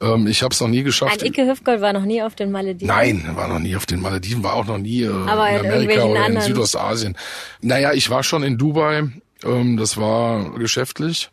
Ähm, 0.00 0.28
ich 0.28 0.44
habe 0.44 0.54
es 0.54 0.60
noch 0.60 0.68
nie 0.68 0.84
geschafft. 0.84 1.22
Ein 1.22 1.26
Icke 1.26 1.44
Hüfgold 1.44 1.80
war 1.80 1.92
noch 1.92 2.04
nie 2.04 2.22
auf 2.22 2.36
den 2.36 2.52
Malediven. 2.52 2.86
Nein, 2.86 3.28
war 3.34 3.48
noch 3.48 3.58
nie 3.58 3.74
auf 3.74 3.86
den 3.86 4.00
Malediven, 4.00 4.44
war 4.44 4.54
auch 4.54 4.66
noch 4.66 4.78
nie 4.78 5.02
äh, 5.02 5.08
Aber 5.08 5.50
in, 5.50 5.64
in 5.64 5.72
Amerika 5.72 6.04
oder 6.04 6.24
in 6.24 6.40
Südostasien. 6.40 7.16
Naja, 7.62 7.94
ich 7.94 8.10
war 8.10 8.22
schon 8.22 8.44
in 8.44 8.58
Dubai. 8.58 9.10
Ähm, 9.42 9.76
das 9.76 9.96
war 9.96 10.52
geschäftlich 10.56 11.30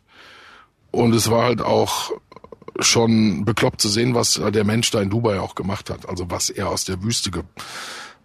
und 0.90 1.14
es 1.14 1.30
war 1.30 1.44
halt 1.44 1.62
auch 1.62 2.10
schon 2.80 3.44
bekloppt 3.44 3.80
zu 3.80 3.88
sehen, 3.88 4.14
was 4.14 4.34
der 4.34 4.64
Mensch 4.64 4.90
da 4.90 5.00
in 5.00 5.10
Dubai 5.10 5.40
auch 5.40 5.54
gemacht 5.54 5.90
hat. 5.90 6.08
Also 6.08 6.30
was 6.30 6.50
er 6.50 6.68
aus 6.68 6.84
der 6.84 7.02
Wüste 7.02 7.30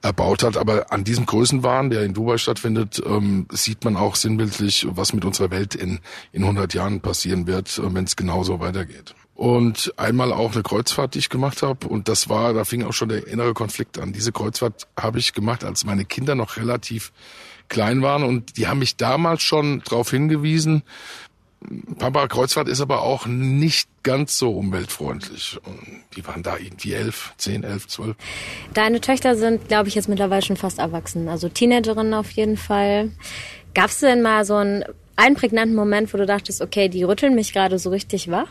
erbaut 0.01 0.43
hat. 0.43 0.57
Aber 0.57 0.91
an 0.91 1.03
diesem 1.03 1.25
Größenwahn, 1.25 1.89
der 1.89 2.03
in 2.03 2.13
Dubai 2.13 2.37
stattfindet, 2.37 3.01
ähm, 3.05 3.47
sieht 3.51 3.83
man 3.85 3.95
auch 3.95 4.15
sinnbildlich, 4.15 4.87
was 4.89 5.13
mit 5.13 5.25
unserer 5.25 5.51
Welt 5.51 5.75
in, 5.75 5.99
in 6.31 6.41
100 6.43 6.73
Jahren 6.73 7.01
passieren 7.01 7.47
wird, 7.47 7.77
äh, 7.77 7.93
wenn 7.93 8.05
es 8.05 8.15
genauso 8.15 8.59
weitergeht 8.59 9.15
und 9.41 9.91
einmal 9.97 10.31
auch 10.31 10.53
eine 10.53 10.61
Kreuzfahrt, 10.61 11.15
die 11.15 11.19
ich 11.19 11.29
gemacht 11.29 11.63
habe. 11.63 11.87
Und 11.87 12.07
das 12.07 12.29
war, 12.29 12.53
da 12.53 12.63
fing 12.63 12.83
auch 12.83 12.93
schon 12.93 13.09
der 13.09 13.25
innere 13.25 13.55
Konflikt 13.55 13.97
an. 13.97 14.13
Diese 14.13 14.31
Kreuzfahrt 14.31 14.87
habe 14.95 15.17
ich 15.17 15.33
gemacht, 15.33 15.63
als 15.63 15.83
meine 15.83 16.05
Kinder 16.05 16.35
noch 16.35 16.57
relativ 16.57 17.11
klein 17.67 18.03
waren. 18.03 18.21
Und 18.21 18.57
die 18.57 18.67
haben 18.67 18.77
mich 18.77 18.97
damals 18.97 19.41
schon 19.41 19.81
darauf 19.83 20.11
hingewiesen, 20.11 20.83
Papa, 21.99 22.27
Kreuzfahrt 22.27 22.67
ist 22.67 22.81
aber 22.81 23.01
auch 23.03 23.27
nicht 23.27 23.87
ganz 24.03 24.37
so 24.37 24.51
umweltfreundlich. 24.51 25.59
Und 25.63 25.79
die 26.15 26.25
waren 26.25 26.41
da 26.41 26.57
irgendwie 26.57 26.93
elf, 26.93 27.33
zehn, 27.37 27.63
elf, 27.63 27.87
zwölf. 27.87 28.15
Deine 28.73 28.99
Töchter 28.99 29.35
sind, 29.35 29.67
glaube 29.67 29.87
ich, 29.87 29.95
jetzt 29.95 30.09
mittlerweile 30.09 30.41
schon 30.41 30.57
fast 30.57 30.79
erwachsen. 30.79 31.27
Also 31.27 31.49
Teenagerinnen 31.49 32.13
auf 32.13 32.31
jeden 32.31 32.57
Fall. 32.57 33.11
Gab 33.75 33.91
es 33.91 33.99
denn 33.99 34.21
mal 34.21 34.43
so 34.43 34.55
einen 34.55 34.83
einprägnanten 35.15 35.75
Moment, 35.75 36.13
wo 36.13 36.17
du 36.17 36.25
dachtest, 36.25 36.61
okay, 36.61 36.89
die 36.89 37.03
rütteln 37.03 37.35
mich 37.35 37.53
gerade 37.53 37.77
so 37.77 37.91
richtig 37.91 38.31
wach? 38.31 38.49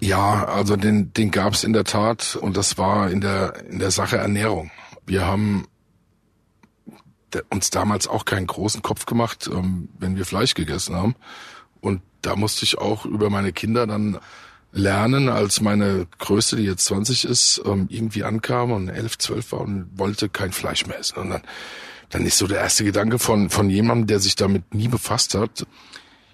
Ja, 0.00 0.46
also 0.46 0.76
den, 0.76 1.12
den 1.12 1.30
gab 1.30 1.52
es 1.52 1.62
in 1.62 1.74
der 1.74 1.84
Tat 1.84 2.38
und 2.40 2.56
das 2.56 2.78
war 2.78 3.10
in 3.10 3.20
der, 3.20 3.54
in 3.68 3.78
der 3.78 3.90
Sache 3.90 4.16
Ernährung. 4.16 4.70
Wir 5.04 5.26
haben 5.26 5.66
uns 7.50 7.70
damals 7.70 8.06
auch 8.06 8.24
keinen 8.24 8.46
großen 8.46 8.82
Kopf 8.82 9.06
gemacht, 9.06 9.48
ähm, 9.52 9.88
wenn 9.98 10.16
wir 10.16 10.24
Fleisch 10.24 10.54
gegessen 10.54 10.96
haben. 10.96 11.14
Und 11.80 12.02
da 12.22 12.36
musste 12.36 12.64
ich 12.64 12.78
auch 12.78 13.04
über 13.04 13.30
meine 13.30 13.52
Kinder 13.52 13.86
dann 13.86 14.18
lernen, 14.72 15.28
als 15.28 15.60
meine 15.60 16.06
Größte, 16.18 16.56
die 16.56 16.64
jetzt 16.64 16.84
20 16.84 17.24
ist, 17.24 17.62
ähm, 17.64 17.86
irgendwie 17.90 18.24
ankam 18.24 18.72
und 18.72 18.88
11, 18.88 19.18
12 19.18 19.52
war 19.52 19.60
und 19.60 19.90
wollte 19.96 20.28
kein 20.28 20.52
Fleisch 20.52 20.86
mehr 20.86 20.98
essen. 20.98 21.18
Und 21.18 21.30
dann, 21.30 21.42
dann 22.10 22.26
ist 22.26 22.38
so 22.38 22.46
der 22.46 22.60
erste 22.60 22.84
Gedanke 22.84 23.18
von, 23.18 23.50
von 23.50 23.70
jemandem, 23.70 24.06
der 24.06 24.20
sich 24.20 24.36
damit 24.36 24.74
nie 24.74 24.88
befasst 24.88 25.34
hat, 25.34 25.66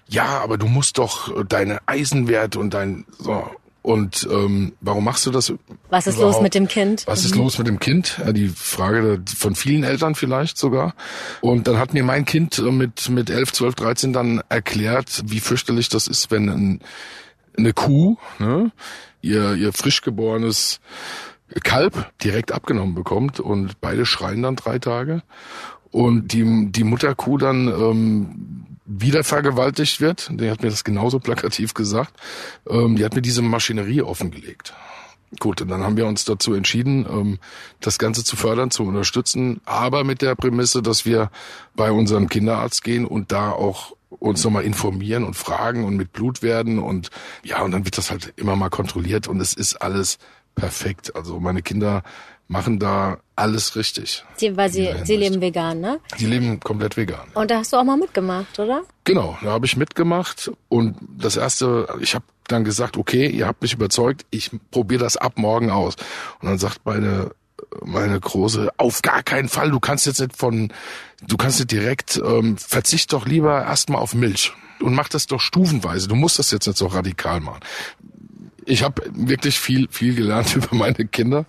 ja, 0.09 0.39
aber 0.39 0.57
du 0.57 0.67
musst 0.67 0.97
doch 0.97 1.43
deine 1.45 1.79
Eisenwerte 1.85 2.59
und 2.59 2.73
dein 2.73 3.05
so 3.17 3.49
und 3.87 4.27
ähm, 4.29 4.73
warum 4.81 5.05
machst 5.05 5.25
du 5.25 5.31
das? 5.31 5.53
Was 5.89 6.07
ist 6.07 6.15
überhaupt? 6.15 6.33
los 6.33 6.43
mit 6.43 6.55
dem 6.55 6.67
Kind? 6.67 7.07
Was 7.07 7.23
ist 7.23 7.35
mhm. 7.35 7.43
los 7.43 7.57
mit 7.57 7.67
dem 7.67 7.79
Kind? 7.79 8.19
Ja, 8.19 8.33
die 8.33 8.49
Frage 8.49 9.23
von 9.33 9.55
vielen 9.55 9.85
Eltern 9.85 10.13
vielleicht 10.13 10.57
sogar. 10.57 10.93
Und 11.39 11.67
dann 11.67 11.77
hat 11.77 11.93
mir 11.93 12.03
mein 12.03 12.25
Kind 12.25 12.61
mit 12.69 13.07
mit 13.07 13.29
11, 13.29 13.53
12, 13.53 13.75
13 13.75 14.11
dann 14.11 14.41
erklärt, 14.49 15.23
wie 15.27 15.39
fürchterlich 15.39 15.87
das 15.87 16.09
ist, 16.09 16.31
wenn 16.31 16.49
ein, 16.49 16.81
eine 17.57 17.71
Kuh, 17.71 18.17
ne, 18.39 18.73
ihr 19.21 19.53
ihr 19.53 19.71
frisch 19.71 20.01
geborenes 20.01 20.81
Kalb 21.63 22.11
direkt 22.21 22.51
abgenommen 22.51 22.93
bekommt 22.93 23.39
und 23.39 23.79
beide 23.79 24.05
schreien 24.05 24.43
dann 24.43 24.57
drei 24.57 24.79
Tage 24.79 25.23
und 25.91 26.33
die 26.33 26.73
die 26.73 26.83
Mutterkuh 26.83 27.37
dann 27.37 27.69
ähm, 27.69 28.65
wieder 28.87 29.23
vergewaltigt 29.23 30.01
wird. 30.01 30.29
Der 30.31 30.51
hat 30.51 30.63
mir 30.63 30.69
das 30.69 30.83
genauso 30.83 31.19
plakativ 31.19 31.73
gesagt. 31.73 32.13
Ähm, 32.67 32.95
die 32.95 33.05
hat 33.05 33.13
mir 33.13 33.21
diese 33.21 33.41
Maschinerie 33.41 34.01
offengelegt. 34.01 34.73
Gut, 35.39 35.61
und 35.61 35.67
dann 35.67 35.83
haben 35.83 35.97
wir 35.97 36.07
uns 36.07 36.23
dazu 36.23 36.53
entschieden, 36.53 37.05
ähm, 37.09 37.39
das 37.81 37.99
Ganze 37.99 38.23
zu 38.23 38.37
fördern, 38.37 38.71
zu 38.71 38.83
unterstützen, 38.83 39.59
aber 39.65 40.05
mit 40.05 40.21
der 40.21 40.35
Prämisse, 40.35 40.81
dass 40.81 41.05
wir 41.05 41.29
bei 41.75 41.91
unserem 41.91 42.29
Kinderarzt 42.29 42.81
gehen 42.81 43.05
und 43.05 43.33
da 43.33 43.51
auch 43.51 43.93
uns 44.09 44.41
nochmal 44.45 44.63
informieren 44.63 45.25
und 45.25 45.35
fragen 45.35 45.83
und 45.83 45.97
mit 45.97 46.13
Blut 46.13 46.41
werden 46.41 46.79
und 46.79 47.09
ja, 47.43 47.61
und 47.61 47.71
dann 47.71 47.83
wird 47.83 47.97
das 47.97 48.09
halt 48.09 48.33
immer 48.37 48.55
mal 48.55 48.69
kontrolliert 48.69 49.27
und 49.27 49.41
es 49.41 49.53
ist 49.53 49.75
alles 49.75 50.17
perfekt. 50.57 51.15
Also 51.15 51.39
meine 51.39 51.61
Kinder 51.61 52.03
machen 52.47 52.79
da 52.79 53.19
alles 53.35 53.75
richtig. 53.75 54.25
Sie, 54.35 54.57
weil 54.57 54.71
sie, 54.71 54.93
sie 55.03 55.15
leben 55.15 55.39
vegan, 55.41 55.79
ne? 55.79 55.99
Sie 56.17 56.25
leben 56.25 56.59
komplett 56.59 56.97
vegan. 56.97 57.27
Und 57.33 57.51
da 57.51 57.59
hast 57.59 57.71
du 57.71 57.77
auch 57.77 57.83
mal 57.83 57.97
mitgemacht, 57.97 58.57
oder? 58.59 58.83
Genau, 59.03 59.37
da 59.41 59.51
habe 59.51 59.65
ich 59.65 59.77
mitgemacht 59.77 60.51
und 60.69 60.97
das 61.17 61.37
erste, 61.37 61.87
ich 62.01 62.15
habe 62.15 62.25
dann 62.47 62.63
gesagt, 62.63 62.97
okay, 62.97 63.27
ihr 63.27 63.47
habt 63.47 63.61
mich 63.61 63.73
überzeugt, 63.73 64.25
ich 64.31 64.51
probiere 64.71 65.03
das 65.03 65.17
ab 65.17 65.37
morgen 65.37 65.69
aus. 65.69 65.95
Und 66.41 66.49
dann 66.49 66.57
sagt 66.57 66.81
meine 66.85 67.31
meine 67.83 68.19
große, 68.19 68.69
auf 68.77 69.01
gar 69.01 69.23
keinen 69.23 69.49
Fall, 69.49 69.71
du 69.71 69.79
kannst 69.79 70.05
jetzt 70.05 70.21
nicht 70.21 70.37
von, 70.37 70.71
du 71.27 71.37
kannst 71.37 71.59
nicht 71.59 71.71
direkt, 71.71 72.21
ähm, 72.23 72.55
verzicht 72.57 73.11
doch 73.11 73.25
lieber 73.25 73.63
erstmal 73.63 73.99
auf 73.99 74.13
Milch 74.13 74.53
und 74.79 74.93
mach 74.93 75.09
das 75.09 75.27
doch 75.27 75.41
stufenweise. 75.41 76.07
Du 76.07 76.15
musst 76.15 76.39
das 76.39 76.51
jetzt 76.51 76.67
nicht 76.67 76.77
so 76.77 76.87
radikal 76.87 77.41
machen 77.41 77.59
ich 78.67 78.83
habe 78.83 79.01
wirklich 79.13 79.59
viel, 79.59 79.87
viel 79.89 80.15
gelernt 80.15 80.55
über 80.55 80.75
meine 80.75 81.05
Kinder. 81.05 81.45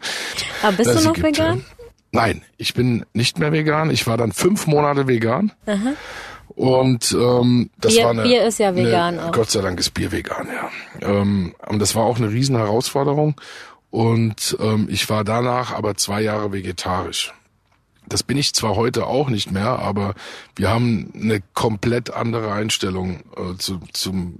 Aber 0.62 0.76
bist 0.76 0.94
du 0.94 1.00
noch 1.00 1.14
gibt. 1.14 1.26
vegan? 1.26 1.64
Nein, 2.10 2.42
ich 2.56 2.74
bin 2.74 3.04
nicht 3.12 3.38
mehr 3.38 3.52
vegan. 3.52 3.90
Ich 3.90 4.06
war 4.06 4.16
dann 4.16 4.32
fünf 4.32 4.66
Monate 4.66 5.08
vegan. 5.08 5.52
Aha. 5.66 5.92
Und 6.48 7.12
ähm, 7.12 7.70
das 7.78 7.94
Bier, 7.94 8.04
war 8.04 8.10
eine, 8.10 8.22
Bier 8.22 8.46
ist 8.46 8.58
ja 8.58 8.74
vegan 8.74 9.18
eine, 9.18 9.28
auch. 9.28 9.32
Gott 9.32 9.50
sei 9.50 9.60
Dank 9.60 9.78
ist 9.78 9.90
Bier 9.90 10.10
vegan, 10.10 10.48
ja. 10.48 10.70
Ähm, 11.06 11.54
und 11.66 11.78
das 11.78 11.94
war 11.94 12.04
auch 12.04 12.16
eine 12.16 12.30
riesen 12.30 12.56
Herausforderung. 12.56 13.38
Und 13.90 14.56
ähm, 14.60 14.88
ich 14.90 15.08
war 15.08 15.24
danach 15.24 15.72
aber 15.72 15.96
zwei 15.96 16.20
Jahre 16.22 16.52
vegetarisch. 16.52 17.32
Das 18.06 18.22
bin 18.22 18.38
ich 18.38 18.54
zwar 18.54 18.74
heute 18.74 19.06
auch 19.06 19.28
nicht 19.28 19.52
mehr, 19.52 19.78
aber 19.78 20.14
wir 20.56 20.70
haben 20.70 21.12
eine 21.14 21.42
komplett 21.52 22.10
andere 22.10 22.52
Einstellung 22.52 23.20
äh, 23.36 23.56
zu, 23.58 23.80
zum 23.92 24.38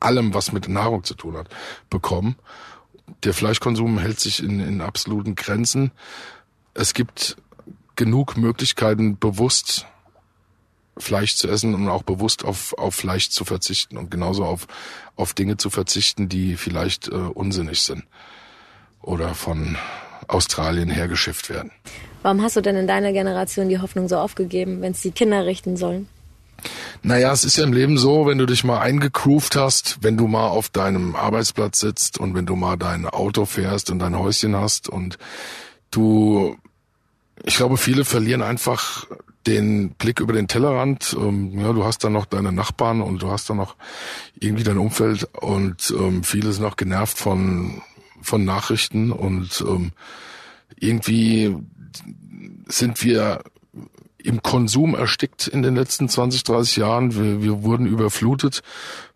allem, 0.00 0.34
was 0.34 0.52
mit 0.52 0.68
Nahrung 0.68 1.04
zu 1.04 1.14
tun 1.14 1.36
hat, 1.36 1.48
bekommen. 1.90 2.36
Der 3.24 3.34
Fleischkonsum 3.34 3.98
hält 3.98 4.20
sich 4.20 4.42
in, 4.42 4.60
in 4.60 4.80
absoluten 4.80 5.34
Grenzen. 5.34 5.92
Es 6.74 6.94
gibt 6.94 7.36
genug 7.96 8.36
Möglichkeiten, 8.36 9.18
bewusst 9.18 9.86
Fleisch 10.98 11.36
zu 11.36 11.48
essen 11.48 11.74
und 11.74 11.88
auch 11.88 12.02
bewusst 12.02 12.44
auf, 12.44 12.74
auf 12.76 12.94
Fleisch 12.94 13.30
zu 13.30 13.44
verzichten 13.44 13.96
und 13.96 14.10
genauso 14.10 14.44
auf, 14.44 14.66
auf 15.16 15.34
Dinge 15.34 15.56
zu 15.56 15.70
verzichten, 15.70 16.28
die 16.28 16.56
vielleicht 16.56 17.08
äh, 17.08 17.12
unsinnig 17.12 17.82
sind 17.82 18.04
oder 19.00 19.34
von 19.34 19.76
Australien 20.26 20.90
hergeschifft 20.90 21.48
werden. 21.50 21.70
Warum 22.22 22.42
hast 22.42 22.56
du 22.56 22.60
denn 22.60 22.76
in 22.76 22.86
deiner 22.86 23.12
Generation 23.12 23.68
die 23.68 23.78
Hoffnung 23.78 24.08
so 24.08 24.18
aufgegeben, 24.18 24.82
wenn 24.82 24.92
es 24.92 25.00
die 25.00 25.12
Kinder 25.12 25.46
richten 25.46 25.76
sollen? 25.76 26.08
Naja, 27.02 27.32
es 27.32 27.44
ist 27.44 27.56
ja 27.56 27.64
im 27.64 27.72
Leben 27.72 27.98
so, 27.98 28.26
wenn 28.26 28.38
du 28.38 28.46
dich 28.46 28.64
mal 28.64 28.80
eingegroovt 28.80 29.56
hast, 29.56 29.98
wenn 30.02 30.16
du 30.16 30.26
mal 30.26 30.48
auf 30.48 30.68
deinem 30.68 31.14
Arbeitsplatz 31.14 31.80
sitzt 31.80 32.18
und 32.18 32.34
wenn 32.34 32.46
du 32.46 32.56
mal 32.56 32.76
dein 32.76 33.06
Auto 33.06 33.44
fährst 33.44 33.90
und 33.90 34.00
dein 34.00 34.18
Häuschen 34.18 34.56
hast 34.56 34.88
und 34.88 35.18
du, 35.90 36.56
ich 37.44 37.56
glaube, 37.56 37.76
viele 37.76 38.04
verlieren 38.04 38.42
einfach 38.42 39.06
den 39.46 39.90
Blick 39.90 40.20
über 40.20 40.32
den 40.32 40.48
Tellerrand. 40.48 41.16
Ähm, 41.18 41.58
ja, 41.58 41.72
du 41.72 41.84
hast 41.84 42.04
dann 42.04 42.12
noch 42.12 42.26
deine 42.26 42.52
Nachbarn 42.52 43.00
und 43.00 43.22
du 43.22 43.30
hast 43.30 43.48
dann 43.48 43.56
noch 43.56 43.76
irgendwie 44.38 44.64
dein 44.64 44.78
Umfeld 44.78 45.28
und 45.40 45.94
ähm, 45.96 46.22
viele 46.24 46.52
sind 46.52 46.64
auch 46.64 46.76
genervt 46.76 47.16
von 47.16 47.82
von 48.20 48.44
Nachrichten 48.44 49.12
und 49.12 49.64
ähm, 49.66 49.92
irgendwie 50.76 51.56
sind 52.66 53.02
wir 53.02 53.42
im 54.28 54.42
Konsum 54.42 54.94
erstickt 54.94 55.48
in 55.48 55.62
den 55.62 55.74
letzten 55.74 56.06
20, 56.06 56.44
30 56.44 56.76
Jahren. 56.76 57.14
Wir, 57.14 57.42
wir 57.42 57.62
wurden 57.62 57.86
überflutet. 57.86 58.60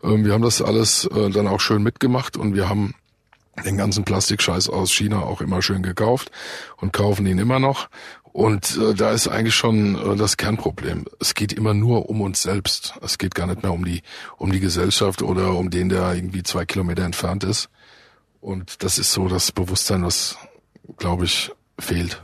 Ähm, 0.02 0.24
wir 0.24 0.32
haben 0.32 0.42
das 0.42 0.62
alles 0.62 1.04
äh, 1.04 1.28
dann 1.28 1.46
auch 1.46 1.60
schön 1.60 1.82
mitgemacht 1.82 2.38
und 2.38 2.54
wir 2.54 2.70
haben 2.70 2.94
den 3.66 3.76
ganzen 3.76 4.04
Plastikscheiß 4.04 4.70
aus 4.70 4.90
China 4.90 5.20
auch 5.20 5.42
immer 5.42 5.60
schön 5.60 5.82
gekauft 5.82 6.30
und 6.78 6.94
kaufen 6.94 7.26
ihn 7.26 7.38
immer 7.38 7.58
noch. 7.58 7.90
Und 8.24 8.78
äh, 8.78 8.94
da 8.94 9.10
ist 9.10 9.28
eigentlich 9.28 9.54
schon 9.54 9.96
äh, 9.96 10.16
das 10.16 10.38
Kernproblem. 10.38 11.04
Es 11.20 11.34
geht 11.34 11.52
immer 11.52 11.74
nur 11.74 12.08
um 12.08 12.22
uns 12.22 12.42
selbst. 12.42 12.94
Es 13.02 13.18
geht 13.18 13.34
gar 13.34 13.46
nicht 13.46 13.62
mehr 13.62 13.72
um 13.74 13.84
die, 13.84 14.00
um 14.38 14.50
die 14.50 14.60
Gesellschaft 14.60 15.20
oder 15.20 15.58
um 15.58 15.68
den, 15.68 15.90
der 15.90 16.14
irgendwie 16.14 16.42
zwei 16.42 16.64
Kilometer 16.64 17.04
entfernt 17.04 17.44
ist. 17.44 17.68
Und 18.40 18.82
das 18.82 18.98
ist 18.98 19.12
so 19.12 19.28
das 19.28 19.52
Bewusstsein, 19.52 20.02
was, 20.04 20.38
glaube 20.96 21.26
ich, 21.26 21.52
fehlt. 21.78 22.22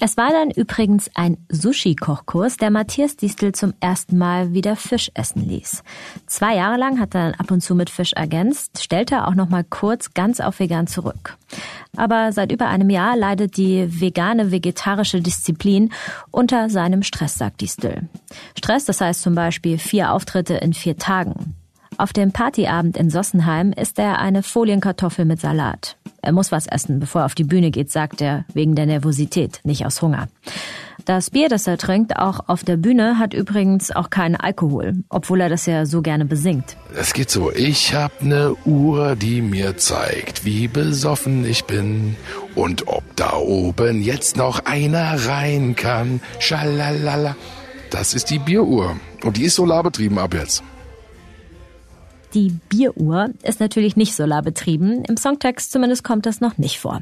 Es 0.00 0.16
war 0.16 0.30
dann 0.30 0.50
übrigens 0.50 1.08
ein 1.14 1.36
Sushi-Kochkurs, 1.48 2.56
der 2.56 2.70
Matthias 2.70 3.16
Distel 3.16 3.52
zum 3.52 3.74
ersten 3.78 4.18
Mal 4.18 4.52
wieder 4.52 4.74
Fisch 4.74 5.10
essen 5.14 5.48
ließ. 5.48 5.84
Zwei 6.26 6.56
Jahre 6.56 6.76
lang 6.76 6.98
hat 6.98 7.14
er 7.14 7.30
dann 7.30 7.40
ab 7.40 7.52
und 7.52 7.60
zu 7.60 7.76
mit 7.76 7.90
Fisch 7.90 8.12
ergänzt, 8.12 8.82
stellte 8.82 9.26
auch 9.26 9.36
noch 9.36 9.48
mal 9.48 9.62
kurz 9.62 10.12
ganz 10.12 10.40
auf 10.40 10.58
vegan 10.58 10.88
zurück. 10.88 11.38
Aber 11.96 12.32
seit 12.32 12.50
über 12.50 12.66
einem 12.66 12.90
Jahr 12.90 13.16
leidet 13.16 13.56
die 13.56 14.00
vegane 14.00 14.50
vegetarische 14.50 15.20
Disziplin 15.20 15.92
unter 16.32 16.68
seinem 16.70 17.04
Stress, 17.04 17.36
sagt 17.36 17.60
Distel. 17.60 18.08
Stress, 18.58 18.84
das 18.86 19.00
heißt 19.00 19.22
zum 19.22 19.36
Beispiel 19.36 19.78
vier 19.78 20.12
Auftritte 20.12 20.54
in 20.54 20.74
vier 20.74 20.98
Tagen. 20.98 21.54
Auf 21.98 22.12
dem 22.12 22.32
Partyabend 22.32 22.96
in 22.96 23.10
Sossenheim 23.10 23.72
isst 23.72 24.00
er 24.00 24.18
eine 24.18 24.42
Folienkartoffel 24.42 25.24
mit 25.24 25.40
Salat. 25.40 25.96
Er 26.24 26.32
muss 26.32 26.50
was 26.50 26.66
essen, 26.66 27.00
bevor 27.00 27.20
er 27.20 27.26
auf 27.26 27.34
die 27.34 27.44
Bühne 27.44 27.70
geht, 27.70 27.90
sagt 27.90 28.22
er, 28.22 28.46
wegen 28.54 28.74
der 28.74 28.86
Nervosität, 28.86 29.60
nicht 29.62 29.84
aus 29.84 30.00
Hunger. 30.00 30.28
Das 31.04 31.28
Bier, 31.28 31.50
das 31.50 31.66
er 31.66 31.76
trinkt, 31.76 32.16
auch 32.16 32.48
auf 32.48 32.64
der 32.64 32.78
Bühne, 32.78 33.18
hat 33.18 33.34
übrigens 33.34 33.90
auch 33.90 34.08
keinen 34.08 34.36
Alkohol, 34.36 34.94
obwohl 35.10 35.42
er 35.42 35.50
das 35.50 35.66
ja 35.66 35.84
so 35.84 36.00
gerne 36.00 36.24
besingt. 36.24 36.78
Es 36.98 37.12
geht 37.12 37.30
so, 37.30 37.52
ich 37.52 37.94
hab 37.94 38.22
ne 38.22 38.54
Uhr, 38.64 39.16
die 39.16 39.42
mir 39.42 39.76
zeigt, 39.76 40.46
wie 40.46 40.66
besoffen 40.66 41.44
ich 41.44 41.64
bin 41.64 42.16
und 42.54 42.88
ob 42.88 43.04
da 43.16 43.36
oben 43.36 44.00
jetzt 44.02 44.38
noch 44.38 44.64
einer 44.64 45.26
rein 45.26 45.76
kann. 45.76 46.22
Schalalala. 46.38 47.36
Das 47.90 48.14
ist 48.14 48.30
die 48.30 48.38
Bieruhr 48.38 48.96
und 49.24 49.36
die 49.36 49.44
ist 49.44 49.56
solarbetrieben 49.56 50.18
ab 50.18 50.32
jetzt. 50.32 50.62
Die 52.34 52.50
Bieruhr 52.68 53.30
ist 53.44 53.60
natürlich 53.60 53.96
nicht 53.96 54.16
solarbetrieben. 54.16 55.04
Im 55.04 55.16
Songtext 55.16 55.70
zumindest 55.70 56.02
kommt 56.02 56.26
das 56.26 56.40
noch 56.40 56.58
nicht 56.58 56.80
vor. 56.80 57.00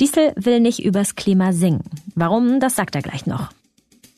Diesel 0.00 0.32
will 0.34 0.58
nicht 0.58 0.84
übers 0.84 1.14
Klima 1.14 1.52
singen. 1.52 1.84
Warum, 2.16 2.58
das 2.58 2.74
sagt 2.74 2.96
er 2.96 3.02
gleich 3.02 3.24
noch. 3.24 3.50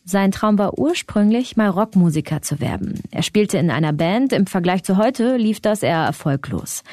Sein 0.06 0.32
Traum 0.32 0.58
war 0.58 0.78
ursprünglich, 0.78 1.56
mal 1.56 1.68
Rockmusiker 1.68 2.40
zu 2.40 2.58
werden. 2.58 3.00
Er 3.10 3.22
spielte 3.22 3.58
in 3.58 3.70
einer 3.70 3.92
Band. 3.92 4.32
Im 4.32 4.46
Vergleich 4.46 4.82
zu 4.82 4.96
heute 4.96 5.36
lief 5.36 5.60
das 5.60 5.82
eher 5.82 5.98
erfolglos. 5.98 6.84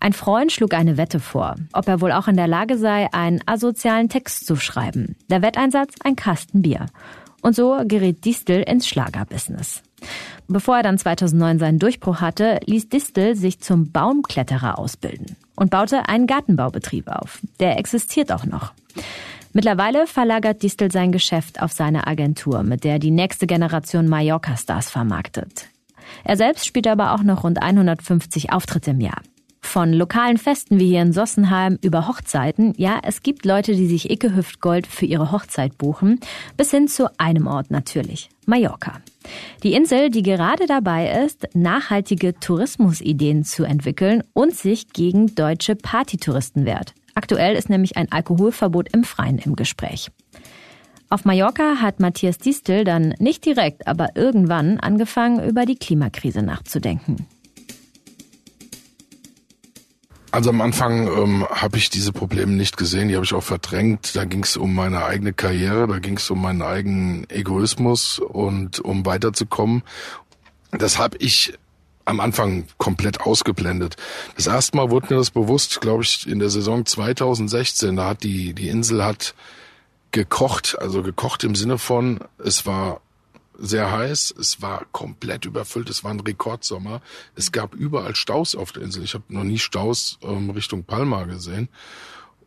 Ein 0.00 0.12
Freund 0.12 0.50
schlug 0.50 0.74
eine 0.74 0.96
Wette 0.96 1.20
vor, 1.20 1.54
ob 1.72 1.86
er 1.88 2.00
wohl 2.00 2.12
auch 2.12 2.26
in 2.26 2.36
der 2.36 2.48
Lage 2.48 2.76
sei, 2.76 3.08
einen 3.12 3.40
asozialen 3.46 4.08
Text 4.08 4.46
zu 4.46 4.56
schreiben. 4.56 5.16
Der 5.30 5.42
Wetteinsatz 5.42 5.94
ein 6.02 6.16
Kasten 6.16 6.60
Bier. 6.60 6.86
Und 7.40 7.54
so 7.54 7.80
geriet 7.86 8.24
Distel 8.24 8.62
ins 8.62 8.88
Schlagerbusiness. 8.88 9.82
Bevor 10.48 10.76
er 10.76 10.82
dann 10.82 10.98
2009 10.98 11.58
seinen 11.58 11.78
Durchbruch 11.78 12.20
hatte, 12.20 12.60
ließ 12.66 12.88
Distel 12.88 13.34
sich 13.34 13.60
zum 13.60 13.90
Baumkletterer 13.90 14.78
ausbilden 14.78 15.36
und 15.56 15.70
baute 15.70 16.08
einen 16.08 16.26
Gartenbaubetrieb 16.26 17.08
auf. 17.08 17.40
Der 17.58 17.78
existiert 17.78 18.30
auch 18.30 18.44
noch. 18.44 18.72
Mittlerweile 19.52 20.06
verlagert 20.06 20.62
Distel 20.62 20.92
sein 20.92 21.12
Geschäft 21.12 21.62
auf 21.62 21.72
seine 21.72 22.06
Agentur, 22.06 22.62
mit 22.62 22.84
der 22.84 22.98
die 22.98 23.10
nächste 23.10 23.46
Generation 23.46 24.06
Mallorca-Stars 24.06 24.90
vermarktet. 24.90 25.66
Er 26.24 26.36
selbst 26.36 26.66
spielt 26.66 26.86
aber 26.86 27.12
auch 27.12 27.22
noch 27.22 27.42
rund 27.42 27.62
150 27.62 28.52
Auftritte 28.52 28.92
im 28.92 29.00
Jahr. 29.00 29.22
Von 29.66 29.92
lokalen 29.92 30.38
Festen 30.38 30.78
wie 30.78 30.86
hier 30.88 31.02
in 31.02 31.12
Sossenheim 31.12 31.78
über 31.82 32.08
Hochzeiten, 32.08 32.72
ja, 32.78 32.98
es 33.02 33.22
gibt 33.22 33.44
Leute, 33.44 33.74
die 33.74 33.86
sich 33.86 34.10
Icke 34.10 34.34
Hüftgold 34.34 34.86
für 34.86 35.04
ihre 35.04 35.32
Hochzeit 35.32 35.76
buchen, 35.76 36.20
bis 36.56 36.70
hin 36.70 36.88
zu 36.88 37.10
einem 37.18 37.46
Ort 37.46 37.70
natürlich, 37.70 38.30
Mallorca. 38.46 39.02
Die 39.64 39.74
Insel, 39.74 40.08
die 40.08 40.22
gerade 40.22 40.66
dabei 40.66 41.24
ist, 41.24 41.48
nachhaltige 41.52 42.38
Tourismusideen 42.38 43.44
zu 43.44 43.64
entwickeln 43.64 44.22
und 44.32 44.54
sich 44.54 44.94
gegen 44.94 45.34
deutsche 45.34 45.74
Partytouristen 45.74 46.64
wehrt. 46.64 46.94
Aktuell 47.14 47.54
ist 47.54 47.68
nämlich 47.68 47.98
ein 47.98 48.10
Alkoholverbot 48.10 48.94
im 48.94 49.04
Freien 49.04 49.38
im 49.38 49.56
Gespräch. 49.56 50.10
Auf 51.10 51.24
Mallorca 51.24 51.82
hat 51.82 52.00
Matthias 52.00 52.38
Distel 52.38 52.84
dann 52.84 53.14
nicht 53.18 53.44
direkt, 53.44 53.86
aber 53.86 54.10
irgendwann 54.14 54.80
angefangen, 54.80 55.46
über 55.46 55.66
die 55.66 55.76
Klimakrise 55.76 56.42
nachzudenken. 56.42 57.26
Also 60.30 60.50
am 60.50 60.60
Anfang 60.60 61.06
ähm, 61.06 61.46
habe 61.48 61.78
ich 61.78 61.88
diese 61.88 62.12
Probleme 62.12 62.52
nicht 62.52 62.76
gesehen, 62.76 63.08
die 63.08 63.14
habe 63.14 63.24
ich 63.24 63.32
auch 63.32 63.42
verdrängt. 63.42 64.16
Da 64.16 64.24
ging 64.24 64.42
es 64.42 64.56
um 64.56 64.74
meine 64.74 65.04
eigene 65.04 65.32
Karriere, 65.32 65.86
da 65.86 65.98
ging 65.98 66.16
es 66.18 66.30
um 66.30 66.42
meinen 66.42 66.62
eigenen 66.62 67.30
Egoismus 67.30 68.18
und 68.18 68.80
um 68.80 69.06
weiterzukommen. 69.06 69.82
Das 70.72 70.98
habe 70.98 71.16
ich 71.18 71.54
am 72.04 72.20
Anfang 72.20 72.66
komplett 72.78 73.20
ausgeblendet. 73.20 73.96
Das 74.36 74.46
erste 74.46 74.76
Mal 74.76 74.90
wurde 74.90 75.08
mir 75.10 75.18
das 75.18 75.30
bewusst, 75.30 75.80
glaube 75.80 76.02
ich, 76.04 76.26
in 76.26 76.38
der 76.38 76.50
Saison 76.50 76.86
2016. 76.86 77.96
Da 77.96 78.08
hat 78.08 78.22
die, 78.22 78.54
die 78.54 78.68
Insel 78.68 79.04
hat 79.04 79.34
gekocht, 80.12 80.76
also 80.78 81.02
gekocht 81.02 81.44
im 81.44 81.54
Sinne 81.54 81.78
von, 81.78 82.20
es 82.38 82.64
war 82.64 83.00
sehr 83.58 83.90
heiß, 83.90 84.34
es 84.38 84.62
war 84.62 84.86
komplett 84.92 85.44
überfüllt, 85.44 85.90
es 85.90 86.04
war 86.04 86.10
ein 86.10 86.20
Rekordsommer. 86.20 87.00
Es 87.34 87.52
gab 87.52 87.74
überall 87.74 88.14
Staus 88.14 88.54
auf 88.54 88.72
der 88.72 88.82
Insel. 88.82 89.04
Ich 89.04 89.14
habe 89.14 89.24
noch 89.28 89.44
nie 89.44 89.58
Staus 89.58 90.18
ähm, 90.22 90.50
Richtung 90.50 90.84
Palma 90.84 91.24
gesehen. 91.24 91.68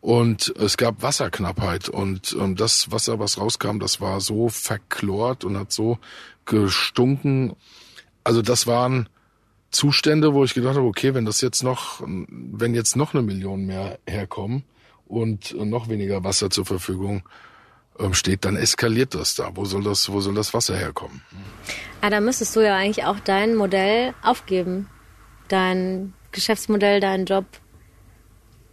Und 0.02 0.54
es 0.58 0.78
gab 0.78 1.02
Wasserknappheit 1.02 1.90
und 1.90 2.36
ähm, 2.40 2.56
das 2.56 2.92
Wasser, 2.92 3.20
was 3.20 3.38
rauskam, 3.38 3.80
das 3.80 4.00
war 4.00 4.22
so 4.22 4.48
verklort 4.48 5.44
und 5.44 5.58
hat 5.58 5.74
so 5.74 6.00
gestunken. 6.46 7.56
Also 8.24 8.42
das 8.42 8.66
waren 8.66 9.10
Zustände, 9.72 10.34
wo 10.34 10.44
ich 10.46 10.54
gedacht 10.54 10.78
habe, 10.78 10.88
okay, 10.88 11.14
wenn 11.14 11.26
das 11.26 11.42
jetzt 11.42 11.64
noch, 11.64 12.02
wenn 12.06 12.74
jetzt 12.74 12.96
noch 12.96 13.14
eine 13.14 13.24
Million 13.24 13.66
mehr 13.66 14.00
herkommen 14.08 14.64
und 15.06 15.54
noch 15.54 15.90
weniger 15.90 16.24
Wasser 16.24 16.50
zur 16.50 16.66
Verfügung 16.66 17.24
steht, 18.14 18.46
dann 18.46 18.56
eskaliert 18.56 19.16
das 19.16 19.36
da. 19.36 19.52
Wo 19.56 19.66
soll 19.66 19.84
das, 19.84 20.10
wo 20.10 20.22
soll 20.22 20.34
das 20.34 20.54
Wasser 20.54 20.76
herkommen? 20.76 21.22
Ah, 22.02 22.10
da 22.10 22.20
müsstest 22.20 22.56
du 22.56 22.62
ja 22.62 22.76
eigentlich 22.76 23.06
auch 23.06 23.20
dein 23.20 23.56
Modell 23.56 24.14
aufgeben. 24.24 24.88
Dein 25.48 26.14
Geschäftsmodell, 26.32 27.00
deinen 27.00 27.26
Job. 27.26 27.46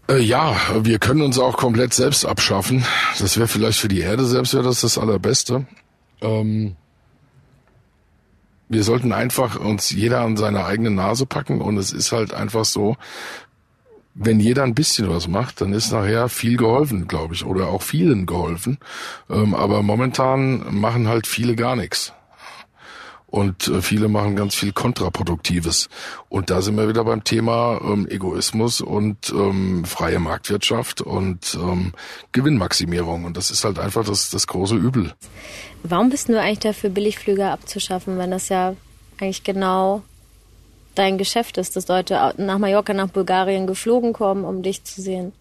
Äh, 0.09 0.21
ja, 0.21 0.57
wir 0.83 0.99
können 0.99 1.23
uns 1.23 1.39
auch 1.39 1.57
komplett 1.57 1.95
selbst 1.95 2.25
abschaffen. 2.25 2.85
Das 3.19 3.37
wäre 3.37 3.49
vielleicht 3.49 3.79
für 3.79 3.89
die 3.89 4.01
Erde 4.01 4.25
selbst 4.25 4.55
wäre 4.55 4.65
das 4.65 4.83
das 4.83 4.99
Allerbeste. 4.99 5.67
Ähm, 6.21 6.77
wir 8.69 8.83
sollten 8.83 9.13
einfach 9.13 9.59
uns 9.59 9.91
jeder 9.91 10.21
an 10.21 10.37
seine 10.37 10.65
eigene 10.65 10.91
Nase 10.91 11.27
packen 11.27 11.61
und 11.61 11.77
es 11.79 11.93
ist 11.93 12.13
halt 12.13 12.35
einfach 12.35 12.65
so, 12.65 12.97
wenn 14.19 14.41
jeder 14.41 14.63
ein 14.63 14.75
bisschen 14.75 15.11
was 15.11 15.29
macht, 15.29 15.61
dann 15.61 15.73
ist 15.73 15.93
nachher 15.93 16.29
viel 16.29 16.57
geholfen, 16.57 17.07
glaube 17.07 17.35
ich, 17.35 17.45
oder 17.45 17.69
auch 17.69 17.83
vielen 17.83 18.25
geholfen. 18.25 18.79
Ähm, 19.29 19.55
aber 19.55 19.83
momentan 19.83 20.75
machen 20.75 21.07
halt 21.07 21.27
viele 21.27 21.55
gar 21.55 21.77
nichts. 21.77 22.13
Und 23.27 23.69
äh, 23.69 23.83
viele 23.83 24.09
machen 24.09 24.35
ganz 24.35 24.55
viel 24.55 24.73
Kontraproduktives. 24.73 25.89
Und 26.31 26.49
da 26.49 26.63
sind 26.63 26.77
wir 26.77 26.89
wieder 26.89 27.05
beim 27.05 27.25
Thema 27.25 27.79
ähm, 27.85 28.07
Egoismus 28.09 28.81
und 28.81 29.31
ähm, 29.31 29.85
freie 29.85 30.19
Marktwirtschaft 30.19 31.03
und 31.03 31.59
ähm, 31.61 31.93
Gewinnmaximierung. 32.33 33.25
Und 33.25 33.37
das 33.37 33.51
ist 33.51 33.65
halt 33.65 33.79
einfach 33.79 34.05
das, 34.05 34.31
das 34.31 34.47
große 34.47 34.77
Übel. 34.77 35.13
Warum 35.83 36.09
bist 36.09 36.31
du 36.31 36.41
eigentlich 36.41 36.61
dafür, 36.61 36.89
Billigflüge 36.89 37.51
abzuschaffen, 37.51 38.17
wenn 38.17 38.31
das 38.31 38.49
ja 38.49 38.75
eigentlich 39.19 39.45
genau 39.45 40.03
dein 40.99 41.19
Geschäft 41.19 41.59
ist, 41.59 41.77
dass 41.77 41.89
Leute 41.89 42.35
nach 42.37 42.59
Mallorca, 42.59 42.93
nach 42.93 43.09
Bulgarien 43.09 43.67
geflogen 43.67 44.13
kommen, 44.13 44.45
um 44.45 44.63
dich 44.63 44.85
zu 44.85 45.01
sehen. 45.01 45.33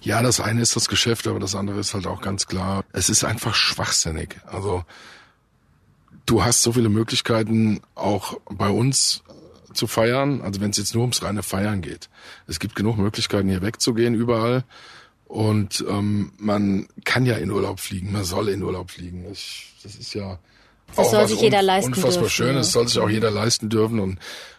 Ja, 0.00 0.22
das 0.22 0.40
eine 0.40 0.60
ist 0.60 0.76
das 0.76 0.88
Geschäft, 0.88 1.26
aber 1.26 1.38
das 1.38 1.54
andere 1.54 1.78
ist 1.78 1.94
halt 1.94 2.06
auch 2.06 2.20
ganz 2.20 2.46
klar, 2.46 2.84
es 2.92 3.08
ist 3.08 3.24
einfach 3.24 3.54
schwachsinnig. 3.54 4.36
Also 4.46 4.84
du 6.26 6.44
hast 6.44 6.62
so 6.62 6.72
viele 6.72 6.88
Möglichkeiten 6.88 7.80
auch 7.94 8.38
bei 8.50 8.68
uns 8.68 9.22
zu 9.72 9.86
feiern, 9.86 10.42
also 10.42 10.60
wenn 10.60 10.70
es 10.70 10.78
jetzt 10.78 10.94
nur 10.94 11.02
ums 11.02 11.22
reine 11.22 11.42
Feiern 11.42 11.80
geht. 11.80 12.08
Es 12.46 12.58
gibt 12.58 12.74
genug 12.74 12.98
Möglichkeiten 12.98 13.48
hier 13.48 13.62
wegzugehen 13.62 14.14
überall 14.14 14.64
und 15.26 15.84
ähm, 15.88 16.32
man 16.38 16.88
kann 17.04 17.24
ja 17.24 17.36
in 17.36 17.52
Urlaub 17.52 17.78
fliegen, 17.78 18.10
man 18.10 18.24
soll 18.24 18.48
in 18.48 18.62
Urlaub 18.62 18.90
fliegen. 18.90 19.26
Ich, 19.30 19.72
das 19.84 19.94
ist 19.94 20.14
ja 20.14 20.38
das 20.96 21.06
auch 21.06 21.10
soll 21.10 21.28
sich 21.28 21.40
jeder 21.40 21.62
leisten 21.62 21.92
unfassbar 21.92 22.22
dürfen. 22.22 22.30
schön. 22.30 22.54
Das 22.56 22.72
soll 22.72 22.88
sich 22.88 22.98
auch 22.98 23.10
jeder 23.10 23.30
leisten 23.30 23.68
dürfen 23.68 24.00
und 24.00 24.18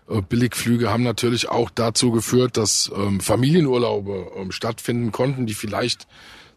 äh, 0.10 0.22
Billigflüge 0.22 0.89
haben 0.89 1.04
natürlich 1.04 1.50
auch 1.50 1.70
dazu 1.70 2.12
geführt, 2.12 2.58
dass 2.58 2.91
ähm, 2.96 3.20
Familienurlaube 3.20 4.32
ähm, 4.36 4.52
stattfinden 4.52 5.12
konnten, 5.12 5.46
die 5.46 5.54
vielleicht 5.54 6.08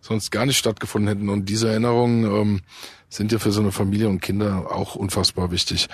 sonst 0.01 0.31
gar 0.31 0.47
nicht 0.47 0.59
stattgefunden 0.59 1.09
hätten. 1.09 1.29
Und 1.29 1.49
diese 1.49 1.69
Erinnerungen 1.69 2.25
ähm, 2.25 2.61
sind 3.09 3.33
ja 3.33 3.39
für 3.39 3.53
so 3.53 3.61
eine 3.61 3.73
Familie 3.73 4.09
und 4.09 4.21
Kinder 4.21 4.71
auch 4.71 4.95
unfassbar 4.95 5.51
wichtig. 5.51 5.89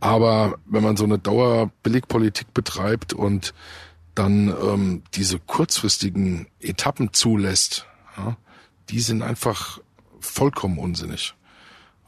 Aber 0.00 0.58
wenn 0.66 0.82
man 0.82 0.96
so 0.96 1.04
eine 1.04 1.18
Dauerbilligpolitik 1.18 2.52
betreibt 2.54 3.12
und 3.12 3.54
dann 4.14 4.48
ähm, 4.48 5.02
diese 5.14 5.38
kurzfristigen 5.38 6.48
Etappen 6.60 7.12
zulässt, 7.12 7.86
ja, 8.16 8.36
die 8.90 9.00
sind 9.00 9.22
einfach 9.22 9.78
vollkommen 10.20 10.78
unsinnig. 10.78 11.34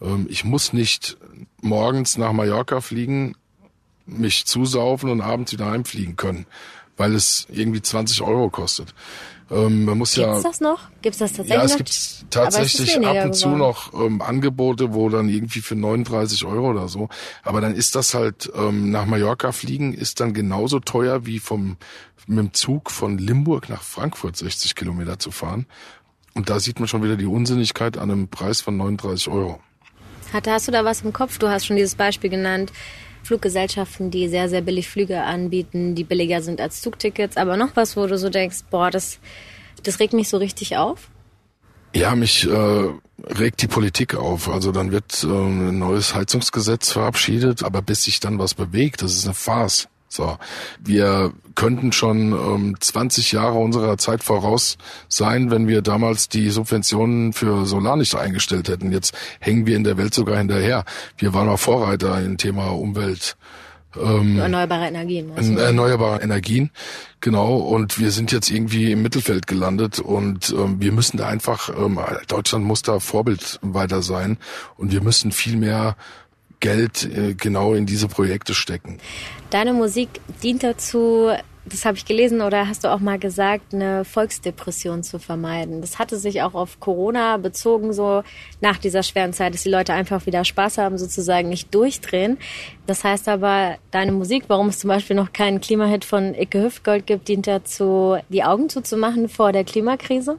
Ähm, 0.05 0.27
ich 0.29 0.45
muss 0.45 0.73
nicht 0.73 1.17
morgens 1.61 2.19
nach 2.19 2.33
Mallorca 2.33 2.81
fliegen, 2.81 3.35
mich 4.07 4.45
zusaufen 4.45 5.11
und 5.11 5.21
abends 5.21 5.53
wieder 5.53 5.71
heimfliegen 5.71 6.17
können, 6.17 6.47
weil 6.97 7.15
es 7.15 7.47
irgendwie 7.51 7.81
20 7.81 8.21
Euro 8.23 8.51
kostet. 8.51 8.95
Ähm, 9.51 9.85
man 9.85 9.99
muss 9.99 10.15
Gibt's 10.15 10.43
ja. 10.43 10.43
das 10.43 10.61
noch? 10.61 10.89
Gibt's 11.03 11.19
das 11.19 11.33
tatsächlich? 11.33 11.59
Ja, 11.59 11.65
es 11.65 11.77
gibt 11.77 12.31
tatsächlich 12.31 13.07
ab 13.07 13.25
und 13.27 13.35
zu 13.35 13.49
noch 13.51 13.93
ähm, 13.93 14.23
Angebote, 14.23 14.95
wo 14.95 15.09
dann 15.11 15.29
irgendwie 15.29 15.61
für 15.61 15.75
39 15.75 16.45
Euro 16.47 16.71
oder 16.71 16.89
so. 16.89 17.09
Aber 17.43 17.61
dann 17.61 17.75
ist 17.75 17.95
das 17.95 18.15
halt 18.15 18.51
ähm, 18.55 18.91
nach 18.91 19.05
Mallorca 19.07 19.53
fliegen 19.53 19.93
ist 19.93 20.21
dann 20.21 20.33
genauso 20.33 20.81
teuer 20.81 21.27
wie 21.27 21.39
vom 21.39 21.77
mit 22.27 22.39
dem 22.39 22.55
Zug 22.55 22.91
von 22.91 23.19
Limburg 23.19 23.69
nach 23.69 23.83
Frankfurt 23.83 24.37
60 24.37 24.75
Kilometer 24.75 25.19
zu 25.19 25.31
fahren. 25.31 25.67
Und 26.33 26.49
da 26.49 26.59
sieht 26.59 26.81
man 26.81 26.89
schon 26.89 27.03
wieder 27.03 27.17
die 27.17 27.27
Unsinnigkeit 27.27 27.99
an 27.99 28.11
einem 28.11 28.29
Preis 28.29 28.63
von 28.63 28.77
39 28.79 29.29
Euro. 29.29 29.61
Hatte, 30.35 30.51
hast 30.51 30.67
du 30.67 30.73
da 30.73 30.85
was 30.85 31.03
im 31.03 31.13
Kopf? 31.13 31.39
Du 31.39 31.49
hast 31.49 31.65
schon 31.65 31.77
dieses 31.77 31.95
Beispiel 31.95 32.29
genannt. 32.29 32.73
Fluggesellschaften, 33.23 34.11
die 34.11 34.29
sehr, 34.29 34.49
sehr 34.49 34.63
billig 34.63 34.89
Flüge 34.89 35.23
anbieten, 35.23 35.95
die 35.95 36.03
billiger 36.03 36.43
sind 36.43 36.61
als 36.61 36.83
Zugtickets. 36.83 37.37
Aber 37.37 37.57
noch 37.57 37.71
was, 37.77 37.97
wo 37.97 38.07
du 38.09 38.19
so 38.19 38.29
denkst, 38.29 38.65
boah, 38.69 38.91
das, 38.91 39.21
das 39.85 40.01
regt 40.01 40.13
mich 40.13 40.29
so 40.29 40.37
richtig 40.37 40.77
auf? 40.77 41.09
Ja, 41.95 42.17
mich 42.17 42.47
äh, 42.49 42.89
regt 43.23 43.63
die 43.63 43.69
Politik 43.69 44.17
auf. 44.17 44.49
Also 44.49 44.73
dann 44.73 44.91
wird 44.91 45.23
äh, 45.23 45.29
ein 45.29 45.79
neues 45.79 46.17
Heizungsgesetz 46.17 46.91
verabschiedet, 46.91 47.63
aber 47.63 47.81
bis 47.81 48.03
sich 48.03 48.19
dann 48.19 48.39
was 48.41 48.55
bewegt, 48.55 49.03
das 49.03 49.13
ist 49.13 49.27
eine 49.27 49.35
Farce. 49.35 49.89
So, 50.15 50.39
wir 50.79 51.33
könnten 51.57 51.91
schon 51.91 52.33
ähm, 52.33 52.77
20 52.79 53.33
Jahre 53.33 53.59
unserer 53.59 53.99
Zeit 53.99 54.23
voraus 54.23 54.79
sein, 55.09 55.51
wenn 55.51 55.67
wir 55.67 55.83
damals 55.83 56.29
die 56.29 56.51
Subventionen 56.51 57.33
für 57.33 57.67
Solar 57.67 57.97
nicht 57.97 58.15
eingestellt 58.15 58.69
hätten. 58.69 58.93
Jetzt 58.93 59.13
hängen 59.41 59.67
wir 59.67 59.77
in 59.77 59.83
der 59.83 59.97
Welt 59.97 60.15
sogar 60.15 60.39
hinterher. 60.39 60.85
Wir 61.19 61.35
waren 61.35 61.49
auch 61.49 61.59
Vorreiter 61.59 62.21
im 62.21 62.39
Thema 62.39 62.69
Umwelt. 62.69 63.37
Ähm, 64.01 64.39
erneuerbare 64.39 64.87
Energien. 64.87 65.33
Also. 65.35 65.57
Erneuerbare 65.57 66.23
Energien, 66.23 66.71
genau. 67.21 67.57
Und 67.57 67.99
wir 67.99 68.11
sind 68.11 68.31
jetzt 68.31 68.51
irgendwie 68.51 68.93
im 68.93 69.03
Mittelfeld 69.03 69.47
gelandet 69.47 69.99
und 69.99 70.51
ähm, 70.57 70.81
wir 70.81 70.93
müssen 70.93 71.17
da 71.17 71.27
einfach, 71.27 71.71
ähm, 71.77 71.99
Deutschland 72.29 72.65
muss 72.65 72.83
da 72.83 73.01
Vorbild 73.01 73.59
weiter 73.63 74.03
sein 74.03 74.39
und 74.77 74.93
wir 74.93 75.03
müssen 75.03 75.33
viel 75.33 75.57
mehr 75.57 75.97
Geld 76.65 77.05
äh, 77.05 77.35
genau 77.35 77.75
in 77.75 77.85
diese 77.85 78.09
Projekte 78.09 78.55
stecken. 78.55 78.97
Deine 79.51 79.75
Musik 79.75 80.09
dient 80.43 80.63
dazu, 80.63 81.29
das 81.67 81.85
habe 81.85 81.99
ich 81.99 82.07
gelesen 82.07 82.41
oder 82.41 82.67
hast 82.69 82.85
du 82.85 82.89
auch 82.89 83.01
mal 83.01 83.19
gesagt, 83.19 83.75
eine 83.75 84.07
Volksdepression 84.07 85.03
zu 85.03 85.19
vermeiden. 85.19 85.83
Das 85.83 85.99
hatte 85.99 86.17
sich 86.17 86.41
auch 86.41 86.55
auf 86.55 86.81
Corona 86.81 87.37
bezogen, 87.37 87.93
so 87.93 88.23
nach 88.63 88.79
dieser 88.79 89.03
schweren 89.03 89.35
Zeit, 89.35 89.53
dass 89.53 89.63
die 89.63 89.69
Leute 89.69 89.93
einfach 89.93 90.25
wieder 90.25 90.43
Spaß 90.43 90.79
haben, 90.79 90.97
sozusagen 90.97 91.51
nicht 91.51 91.75
durchdrehen. 91.75 92.39
Das 92.87 93.05
heißt 93.05 93.29
aber, 93.29 93.77
deine 93.91 94.13
Musik, 94.13 94.45
warum 94.49 94.69
es 94.69 94.79
zum 94.79 94.89
Beispiel 94.89 95.17
noch 95.17 95.35
keinen 95.35 95.61
Klimahit 95.61 96.07
von 96.07 96.35
Icke 96.35 96.63
Hüftgold 96.63 97.07
gibt, 97.07 97.29
dient 97.29 97.47
dazu, 97.47 98.17
die 98.31 98.43
Augen 98.43 98.71
zuzumachen 98.71 99.29
vor 99.29 99.53
der 99.53 99.65
Klimakrise? 99.65 100.39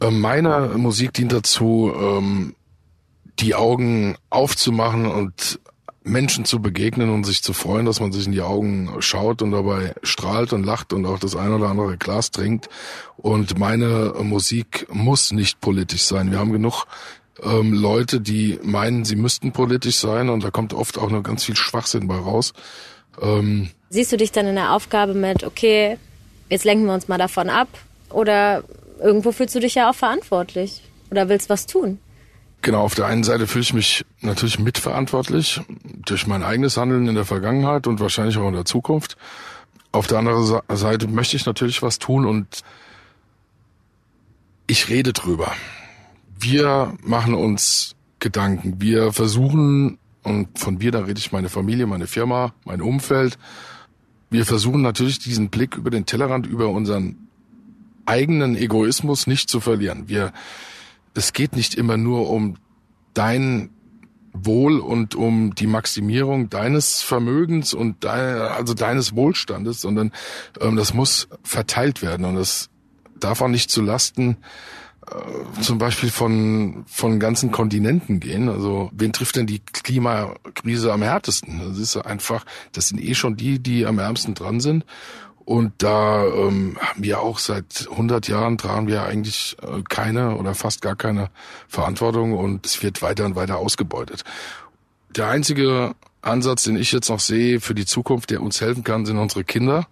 Äh, 0.00 0.10
meine 0.10 0.72
Musik 0.76 1.12
dient 1.12 1.30
dazu, 1.30 1.92
ähm, 1.96 2.56
die 3.38 3.54
Augen 3.54 4.16
aufzumachen 4.30 5.06
und 5.06 5.60
Menschen 6.04 6.44
zu 6.44 6.60
begegnen 6.60 7.10
und 7.10 7.24
sich 7.24 7.42
zu 7.42 7.52
freuen, 7.52 7.86
dass 7.86 8.00
man 8.00 8.12
sich 8.12 8.26
in 8.26 8.32
die 8.32 8.42
Augen 8.42 8.90
schaut 8.98 9.40
und 9.40 9.52
dabei 9.52 9.94
strahlt 10.02 10.52
und 10.52 10.64
lacht 10.64 10.92
und 10.92 11.06
auch 11.06 11.18
das 11.18 11.36
ein 11.36 11.52
oder 11.52 11.68
andere 11.68 11.96
Glas 11.96 12.30
trinkt. 12.30 12.68
Und 13.16 13.58
meine 13.58 14.14
Musik 14.22 14.86
muss 14.92 15.32
nicht 15.32 15.60
politisch 15.60 16.02
sein. 16.02 16.30
Wir 16.30 16.38
haben 16.38 16.52
genug 16.52 16.86
ähm, 17.42 17.72
Leute, 17.72 18.20
die 18.20 18.58
meinen, 18.62 19.04
sie 19.04 19.16
müssten 19.16 19.52
politisch 19.52 19.96
sein 19.96 20.28
und 20.28 20.44
da 20.44 20.50
kommt 20.50 20.74
oft 20.74 20.98
auch 20.98 21.10
nur 21.10 21.22
ganz 21.22 21.44
viel 21.44 21.56
Schwachsinn 21.56 22.08
bei 22.08 22.16
raus. 22.16 22.52
Ähm, 23.20 23.70
Siehst 23.90 24.12
du 24.12 24.16
dich 24.16 24.32
dann 24.32 24.46
in 24.46 24.56
der 24.56 24.72
Aufgabe 24.72 25.14
mit, 25.14 25.44
okay, 25.44 25.98
jetzt 26.48 26.64
lenken 26.64 26.86
wir 26.86 26.94
uns 26.94 27.08
mal 27.08 27.18
davon 27.18 27.48
ab 27.48 27.68
oder 28.10 28.64
irgendwo 29.00 29.32
fühlst 29.32 29.54
du 29.54 29.60
dich 29.60 29.74
ja 29.74 29.90
auch 29.90 29.94
verantwortlich 29.94 30.82
oder 31.10 31.28
willst 31.28 31.48
was 31.48 31.66
tun? 31.66 31.98
Genau, 32.62 32.82
auf 32.82 32.94
der 32.94 33.06
einen 33.06 33.24
Seite 33.24 33.48
fühle 33.48 33.62
ich 33.62 33.74
mich 33.74 34.04
natürlich 34.20 34.60
mitverantwortlich 34.60 35.60
durch 36.06 36.28
mein 36.28 36.44
eigenes 36.44 36.76
Handeln 36.76 37.08
in 37.08 37.16
der 37.16 37.24
Vergangenheit 37.24 37.88
und 37.88 37.98
wahrscheinlich 37.98 38.38
auch 38.38 38.46
in 38.46 38.54
der 38.54 38.64
Zukunft. 38.64 39.16
Auf 39.90 40.06
der 40.06 40.18
anderen 40.18 40.60
Seite 40.68 41.08
möchte 41.08 41.36
ich 41.36 41.44
natürlich 41.44 41.82
was 41.82 41.98
tun 41.98 42.24
und 42.24 42.62
ich 44.68 44.88
rede 44.88 45.12
drüber. 45.12 45.52
Wir 46.38 46.94
machen 47.02 47.34
uns 47.34 47.96
Gedanken. 48.20 48.80
Wir 48.80 49.12
versuchen, 49.12 49.98
und 50.22 50.56
von 50.56 50.80
wir, 50.80 50.92
da 50.92 51.00
rede 51.00 51.18
ich 51.18 51.32
meine 51.32 51.48
Familie, 51.48 51.86
meine 51.86 52.06
Firma, 52.06 52.54
mein 52.64 52.80
Umfeld. 52.80 53.38
Wir 54.30 54.46
versuchen 54.46 54.82
natürlich 54.82 55.18
diesen 55.18 55.50
Blick 55.50 55.76
über 55.76 55.90
den 55.90 56.06
Tellerrand, 56.06 56.46
über 56.46 56.68
unseren 56.68 57.28
eigenen 58.06 58.56
Egoismus 58.56 59.26
nicht 59.26 59.50
zu 59.50 59.60
verlieren. 59.60 60.04
Wir 60.06 60.32
es 61.14 61.32
geht 61.32 61.56
nicht 61.56 61.74
immer 61.74 61.96
nur 61.96 62.30
um 62.30 62.56
dein 63.14 63.70
Wohl 64.32 64.80
und 64.80 65.14
um 65.14 65.54
die 65.54 65.66
Maximierung 65.66 66.48
deines 66.48 67.02
Vermögens 67.02 67.74
und 67.74 68.02
dein, 68.04 68.38
also 68.38 68.72
deines 68.72 69.14
Wohlstandes, 69.14 69.80
sondern 69.80 70.10
ähm, 70.60 70.76
das 70.76 70.94
muss 70.94 71.28
verteilt 71.42 72.00
werden 72.02 72.24
und 72.24 72.36
das 72.36 72.70
darf 73.20 73.42
auch 73.42 73.48
nicht 73.48 73.70
zu 73.70 73.82
Lasten 73.82 74.38
äh, 75.06 75.60
zum 75.60 75.76
Beispiel 75.76 76.10
von 76.10 76.84
von 76.86 77.20
ganzen 77.20 77.50
Kontinenten 77.52 78.20
gehen. 78.20 78.48
Also 78.48 78.90
wen 78.94 79.12
trifft 79.12 79.36
denn 79.36 79.46
die 79.46 79.60
Klimakrise 79.60 80.92
am 80.92 81.02
härtesten? 81.02 81.60
Das 81.68 81.78
ist 81.78 81.96
einfach, 81.98 82.46
das 82.72 82.88
sind 82.88 83.02
eh 83.02 83.14
schon 83.14 83.36
die, 83.36 83.58
die 83.58 83.84
am 83.84 83.98
ärmsten 83.98 84.34
dran 84.34 84.60
sind. 84.60 84.86
Und 85.44 85.72
da 85.78 86.24
ähm, 86.24 86.78
haben 86.80 87.02
wir 87.02 87.20
auch 87.20 87.38
seit 87.38 87.88
100 87.90 88.28
Jahren 88.28 88.58
tragen 88.58 88.86
wir 88.86 89.02
eigentlich 89.02 89.56
äh, 89.62 89.82
keine 89.88 90.36
oder 90.36 90.54
fast 90.54 90.82
gar 90.82 90.94
keine 90.94 91.30
Verantwortung 91.68 92.32
und 92.32 92.64
es 92.64 92.82
wird 92.82 93.02
weiter 93.02 93.24
und 93.24 93.34
weiter 93.34 93.58
ausgebeutet. 93.58 94.24
Der 95.10 95.28
einzige 95.28 95.94
Ansatz, 96.22 96.62
den 96.62 96.76
ich 96.76 96.92
jetzt 96.92 97.08
noch 97.08 97.20
sehe 97.20 97.60
für 97.60 97.74
die 97.74 97.86
Zukunft, 97.86 98.30
der 98.30 98.40
uns 98.40 98.60
helfen 98.60 98.84
kann, 98.84 99.04
sind 99.04 99.18
unsere 99.18 99.42
Kinder, 99.42 99.86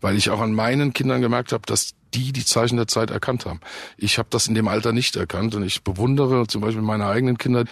weil 0.00 0.16
ich 0.16 0.30
auch 0.30 0.40
an 0.40 0.52
meinen 0.52 0.92
Kindern 0.92 1.20
gemerkt 1.20 1.52
habe, 1.52 1.62
dass 1.66 1.94
die 2.14 2.32
die 2.32 2.44
Zeichen 2.44 2.76
der 2.76 2.88
Zeit 2.88 3.10
erkannt 3.10 3.46
haben. 3.46 3.60
Ich 3.96 4.18
habe 4.18 4.28
das 4.30 4.48
in 4.48 4.54
dem 4.54 4.66
Alter 4.66 4.92
nicht 4.92 5.14
erkannt 5.16 5.54
und 5.54 5.62
ich 5.62 5.84
bewundere 5.84 6.46
zum 6.46 6.60
Beispiel 6.60 6.82
meine 6.82 7.06
eigenen 7.06 7.38
Kinder. 7.38 7.64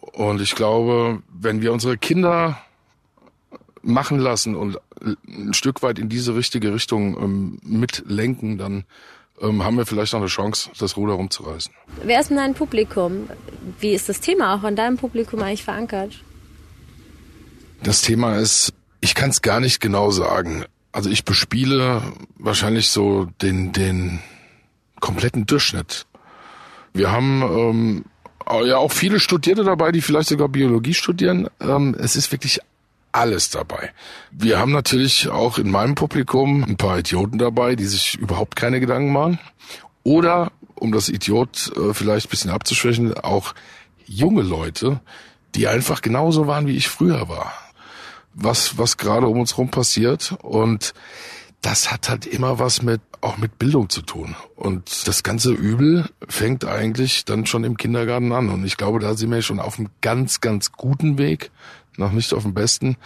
Und 0.00 0.40
ich 0.40 0.56
glaube, 0.56 1.22
wenn 1.32 1.62
wir 1.62 1.72
unsere 1.72 1.96
Kinder 1.96 2.58
machen 3.82 4.18
lassen 4.18 4.54
und 4.54 4.78
ein 5.26 5.54
Stück 5.54 5.82
weit 5.82 5.98
in 5.98 6.08
diese 6.08 6.34
richtige 6.34 6.72
Richtung 6.72 7.16
ähm, 7.16 7.58
mitlenken, 7.62 8.58
dann 8.58 8.84
ähm, 9.40 9.64
haben 9.64 9.76
wir 9.76 9.86
vielleicht 9.86 10.12
noch 10.12 10.20
eine 10.20 10.28
Chance, 10.28 10.70
das 10.78 10.96
Ruder 10.96 11.14
rumzureißen. 11.14 11.72
Wer 12.04 12.20
ist 12.20 12.30
denn 12.30 12.36
dein 12.36 12.54
Publikum? 12.54 13.28
Wie 13.80 13.92
ist 13.92 14.08
das 14.08 14.20
Thema 14.20 14.54
auch 14.54 14.62
an 14.62 14.76
deinem 14.76 14.96
Publikum 14.96 15.42
eigentlich 15.42 15.64
verankert? 15.64 16.22
Das 17.82 18.02
Thema 18.02 18.36
ist, 18.36 18.72
ich 19.00 19.14
kann 19.14 19.30
es 19.30 19.42
gar 19.42 19.58
nicht 19.58 19.80
genau 19.80 20.10
sagen. 20.10 20.64
Also 20.92 21.10
ich 21.10 21.24
bespiele 21.24 22.02
wahrscheinlich 22.36 22.88
so 22.88 23.26
den, 23.40 23.72
den 23.72 24.20
kompletten 25.00 25.46
Durchschnitt. 25.46 26.06
Wir 26.92 27.10
haben 27.10 27.42
ähm, 27.42 28.04
ja 28.64 28.76
auch 28.76 28.92
viele 28.92 29.18
Studierte 29.18 29.64
dabei, 29.64 29.90
die 29.90 30.02
vielleicht 30.02 30.28
sogar 30.28 30.48
Biologie 30.48 30.94
studieren. 30.94 31.48
Ähm, 31.60 31.96
es 31.98 32.14
ist 32.14 32.30
wirklich 32.30 32.60
alles 33.12 33.50
dabei. 33.50 33.92
Wir 34.30 34.58
haben 34.58 34.72
natürlich 34.72 35.28
auch 35.28 35.58
in 35.58 35.70
meinem 35.70 35.94
Publikum 35.94 36.64
ein 36.64 36.76
paar 36.76 36.98
Idioten 36.98 37.38
dabei, 37.38 37.76
die 37.76 37.84
sich 37.84 38.16
überhaupt 38.16 38.56
keine 38.56 38.80
Gedanken 38.80 39.12
machen. 39.12 39.38
Oder, 40.02 40.50
um 40.74 40.92
das 40.92 41.08
Idiot 41.08 41.72
äh, 41.76 41.94
vielleicht 41.94 42.30
bisschen 42.30 42.50
abzuschwächen, 42.50 43.14
auch 43.18 43.54
junge 44.06 44.42
Leute, 44.42 45.00
die 45.54 45.68
einfach 45.68 46.02
genauso 46.02 46.46
waren, 46.46 46.66
wie 46.66 46.76
ich 46.76 46.88
früher 46.88 47.28
war. 47.28 47.52
Was, 48.34 48.78
was 48.78 48.96
gerade 48.96 49.26
um 49.26 49.38
uns 49.38 49.58
rum 49.58 49.70
passiert. 49.70 50.34
Und 50.42 50.94
das 51.60 51.92
hat 51.92 52.08
halt 52.08 52.26
immer 52.26 52.58
was 52.58 52.82
mit, 52.82 53.02
auch 53.20 53.36
mit 53.36 53.58
Bildung 53.58 53.90
zu 53.90 54.02
tun. 54.02 54.34
Und 54.56 55.06
das 55.06 55.22
ganze 55.22 55.52
Übel 55.52 56.08
fängt 56.28 56.64
eigentlich 56.64 57.26
dann 57.26 57.46
schon 57.46 57.62
im 57.62 57.76
Kindergarten 57.76 58.32
an. 58.32 58.48
Und 58.48 58.64
ich 58.64 58.78
glaube, 58.78 58.98
da 58.98 59.14
sind 59.14 59.30
wir 59.30 59.42
schon 59.42 59.60
auf 59.60 59.78
einem 59.78 59.90
ganz, 60.00 60.40
ganz 60.40 60.72
guten 60.72 61.18
Weg 61.18 61.50
noch 61.96 62.12
nicht 62.12 62.32
auf 62.32 62.42
dem 62.42 62.54
besten, 62.54 62.96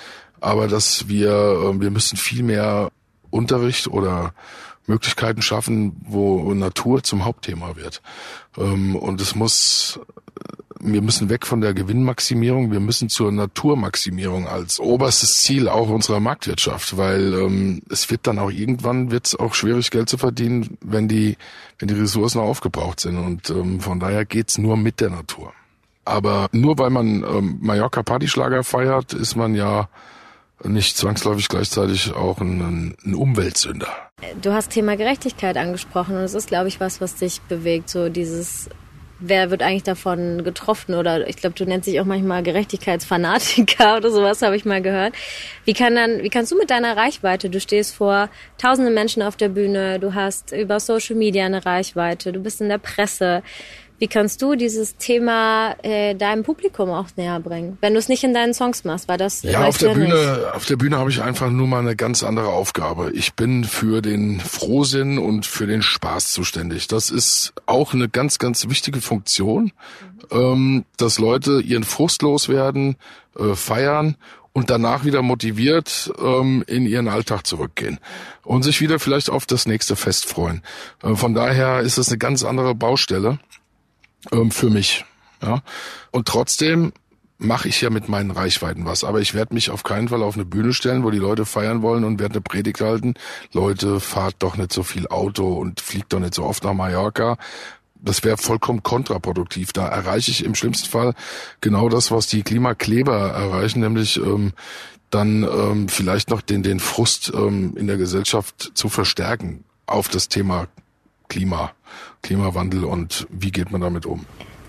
aber 0.40 0.68
dass 0.68 1.08
wir, 1.08 1.30
ähm, 1.64 1.80
wir 1.80 1.90
müssen 1.90 2.16
viel 2.16 2.42
mehr 2.42 2.90
Unterricht 3.30 3.88
oder 3.88 4.32
Möglichkeiten 4.86 5.42
schaffen, 5.42 5.96
wo 6.06 6.54
Natur 6.54 7.02
zum 7.02 7.24
Hauptthema 7.24 7.76
wird. 7.76 8.02
Ähm, 8.56 8.96
und 8.96 9.20
es 9.20 9.34
muss 9.34 10.00
wir 10.78 11.02
müssen 11.02 11.30
weg 11.30 11.46
von 11.46 11.60
der 11.60 11.74
Gewinnmaximierung, 11.74 12.70
wir 12.70 12.80
müssen 12.80 13.08
zur 13.08 13.32
Naturmaximierung 13.32 14.46
als 14.46 14.78
oberstes 14.78 15.38
Ziel 15.38 15.68
auch 15.68 15.88
unserer 15.88 16.20
Marktwirtschaft, 16.20 16.96
weil 16.96 17.34
ähm, 17.34 17.82
es 17.90 18.10
wird 18.10 18.26
dann 18.26 18.38
auch 18.38 18.50
irgendwann 18.50 19.10
wird 19.10 19.26
es 19.26 19.36
auch 19.36 19.54
schwierig 19.54 19.90
Geld 19.90 20.08
zu 20.08 20.18
verdienen, 20.18 20.76
wenn 20.82 21.08
die 21.08 21.36
wenn 21.78 21.88
die 21.88 21.94
Ressourcen 21.94 22.40
aufgebraucht 22.40 23.00
sind 23.00 23.18
und 23.18 23.82
von 23.82 24.00
daher 24.00 24.24
geht's 24.24 24.58
nur 24.58 24.76
mit 24.76 25.00
der 25.00 25.10
Natur. 25.10 25.52
Aber 26.06 26.48
nur 26.52 26.78
weil 26.78 26.90
man 26.90 27.24
ähm, 27.24 27.58
Mallorca 27.60 28.02
Partyschlager 28.02 28.64
feiert, 28.64 29.12
ist 29.12 29.36
man 29.36 29.54
ja 29.54 29.88
nicht 30.64 30.96
zwangsläufig 30.96 31.48
gleichzeitig 31.48 32.14
auch 32.14 32.40
ein, 32.40 32.96
ein 33.04 33.14
Umweltsünder. 33.14 33.88
Du 34.40 34.52
hast 34.52 34.70
Thema 34.70 34.96
Gerechtigkeit 34.96 35.56
angesprochen 35.58 36.16
und 36.16 36.22
es 36.22 36.32
ist, 36.32 36.48
glaube 36.48 36.68
ich, 36.68 36.80
was, 36.80 37.00
was 37.00 37.16
dich 37.16 37.42
bewegt, 37.42 37.90
so 37.90 38.08
dieses 38.08 38.70
wer 39.18 39.50
wird 39.50 39.62
eigentlich 39.62 39.82
davon 39.82 40.44
getroffen 40.44 40.94
oder 40.94 41.26
ich 41.28 41.36
glaube, 41.36 41.54
du 41.54 41.64
nennst 41.64 41.86
dich 41.86 42.00
auch 42.00 42.04
manchmal 42.04 42.42
Gerechtigkeitsfanatiker 42.42 43.96
oder 43.96 44.10
sowas, 44.10 44.42
habe 44.42 44.56
ich 44.56 44.64
mal 44.64 44.82
gehört. 44.82 45.14
Wie 45.64 45.72
kann 45.72 45.94
dann, 45.94 46.22
wie 46.22 46.28
kannst 46.28 46.52
du 46.52 46.58
mit 46.58 46.70
deiner 46.70 46.96
Reichweite, 46.96 47.48
du 47.50 47.60
stehst 47.60 47.94
vor 47.94 48.28
tausenden 48.58 48.94
Menschen 48.94 49.22
auf 49.22 49.36
der 49.36 49.48
Bühne, 49.48 49.98
du 49.98 50.14
hast 50.14 50.52
über 50.52 50.80
Social 50.80 51.16
Media 51.16 51.46
eine 51.46 51.64
Reichweite, 51.64 52.32
du 52.32 52.40
bist 52.40 52.60
in 52.60 52.68
der 52.68 52.78
Presse, 52.78 53.42
wie 53.98 54.08
kannst 54.08 54.42
du 54.42 54.54
dieses 54.54 54.96
Thema 54.96 55.74
äh, 55.82 56.14
deinem 56.14 56.42
Publikum 56.42 56.90
auch 56.90 57.08
näher 57.16 57.40
bringen, 57.40 57.78
wenn 57.80 57.94
du 57.94 57.98
es 57.98 58.08
nicht 58.08 58.24
in 58.24 58.34
deinen 58.34 58.52
Songs 58.52 58.84
machst? 58.84 59.08
War 59.08 59.16
das 59.16 59.42
ja 59.42 59.64
auf 59.64 59.78
der 59.78 59.94
Bühne? 59.94 60.14
Nicht? 60.14 60.54
Auf 60.54 60.66
der 60.66 60.76
Bühne 60.76 60.98
habe 60.98 61.10
ich 61.10 61.22
einfach 61.22 61.50
nur 61.50 61.66
mal 61.66 61.80
eine 61.80 61.96
ganz 61.96 62.22
andere 62.22 62.48
Aufgabe. 62.48 63.10
Ich 63.12 63.34
bin 63.34 63.64
für 63.64 64.02
den 64.02 64.40
Frohsinn 64.40 65.18
und 65.18 65.46
für 65.46 65.66
den 65.66 65.82
Spaß 65.82 66.32
zuständig. 66.32 66.88
Das 66.88 67.10
ist 67.10 67.54
auch 67.64 67.94
eine 67.94 68.08
ganz, 68.08 68.38
ganz 68.38 68.68
wichtige 68.68 69.00
Funktion, 69.00 69.72
mhm. 70.30 70.38
ähm, 70.38 70.84
dass 70.98 71.18
Leute 71.18 71.60
ihren 71.60 71.84
Frust 71.84 72.22
loswerden, 72.22 72.96
äh, 73.38 73.54
feiern 73.54 74.16
und 74.52 74.70
danach 74.70 75.04
wieder 75.04 75.20
motiviert 75.20 76.10
ähm, 76.18 76.64
in 76.66 76.86
ihren 76.86 77.08
Alltag 77.08 77.46
zurückgehen 77.46 77.98
und 78.42 78.62
sich 78.62 78.80
wieder 78.80 78.98
vielleicht 78.98 79.28
auf 79.28 79.44
das 79.44 79.66
nächste 79.66 79.96
Fest 79.96 80.24
freuen. 80.24 80.62
Äh, 81.02 81.14
von 81.14 81.34
daher 81.34 81.80
ist 81.80 81.98
es 81.98 82.08
eine 82.08 82.18
ganz 82.18 82.42
andere 82.44 82.74
Baustelle 82.74 83.38
ähm, 84.32 84.50
für 84.50 84.70
mich. 84.70 85.04
Ja. 85.42 85.62
Und 86.10 86.28
trotzdem 86.28 86.92
mache 87.38 87.68
ich 87.68 87.80
ja 87.80 87.90
mit 87.90 88.08
meinen 88.08 88.30
Reichweiten 88.30 88.86
was. 88.86 89.04
Aber 89.04 89.20
ich 89.20 89.34
werde 89.34 89.54
mich 89.54 89.70
auf 89.70 89.82
keinen 89.82 90.08
Fall 90.08 90.22
auf 90.22 90.34
eine 90.34 90.44
Bühne 90.44 90.72
stellen, 90.72 91.04
wo 91.04 91.10
die 91.10 91.18
Leute 91.18 91.44
feiern 91.44 91.82
wollen 91.82 92.04
und 92.04 92.18
werde 92.18 92.34
eine 92.34 92.40
Predigt 92.40 92.80
halten. 92.80 93.14
Leute, 93.52 94.00
fahrt 94.00 94.36
doch 94.38 94.56
nicht 94.56 94.72
so 94.72 94.82
viel 94.82 95.08
Auto 95.08 95.52
und 95.54 95.80
fliegt 95.80 96.12
doch 96.12 96.20
nicht 96.20 96.34
so 96.34 96.44
oft 96.44 96.64
nach 96.64 96.72
Mallorca. 96.72 97.36
Das 98.00 98.24
wäre 98.24 98.36
vollkommen 98.36 98.82
kontraproduktiv. 98.82 99.72
Da 99.72 99.86
erreiche 99.86 100.30
ich 100.30 100.44
im 100.44 100.54
schlimmsten 100.54 100.88
Fall 100.88 101.14
genau 101.60 101.88
das, 101.88 102.10
was 102.10 102.26
die 102.26 102.42
Klimakleber 102.42 103.32
erreichen, 103.32 103.80
nämlich 103.80 104.16
ähm, 104.18 104.52
dann 105.10 105.42
ähm, 105.42 105.88
vielleicht 105.88 106.30
noch 106.30 106.40
den, 106.40 106.62
den 106.62 106.80
Frust 106.80 107.32
ähm, 107.34 107.76
in 107.76 107.86
der 107.86 107.96
Gesellschaft 107.96 108.72
zu 108.74 108.88
verstärken 108.88 109.64
auf 109.86 110.08
das 110.08 110.28
Thema 110.28 110.68
Klima, 111.28 111.72
Klimawandel 112.22 112.84
und 112.84 113.26
wie 113.30 113.50
geht 113.50 113.70
man 113.70 113.80
damit 113.80 114.06
um? 114.06 114.26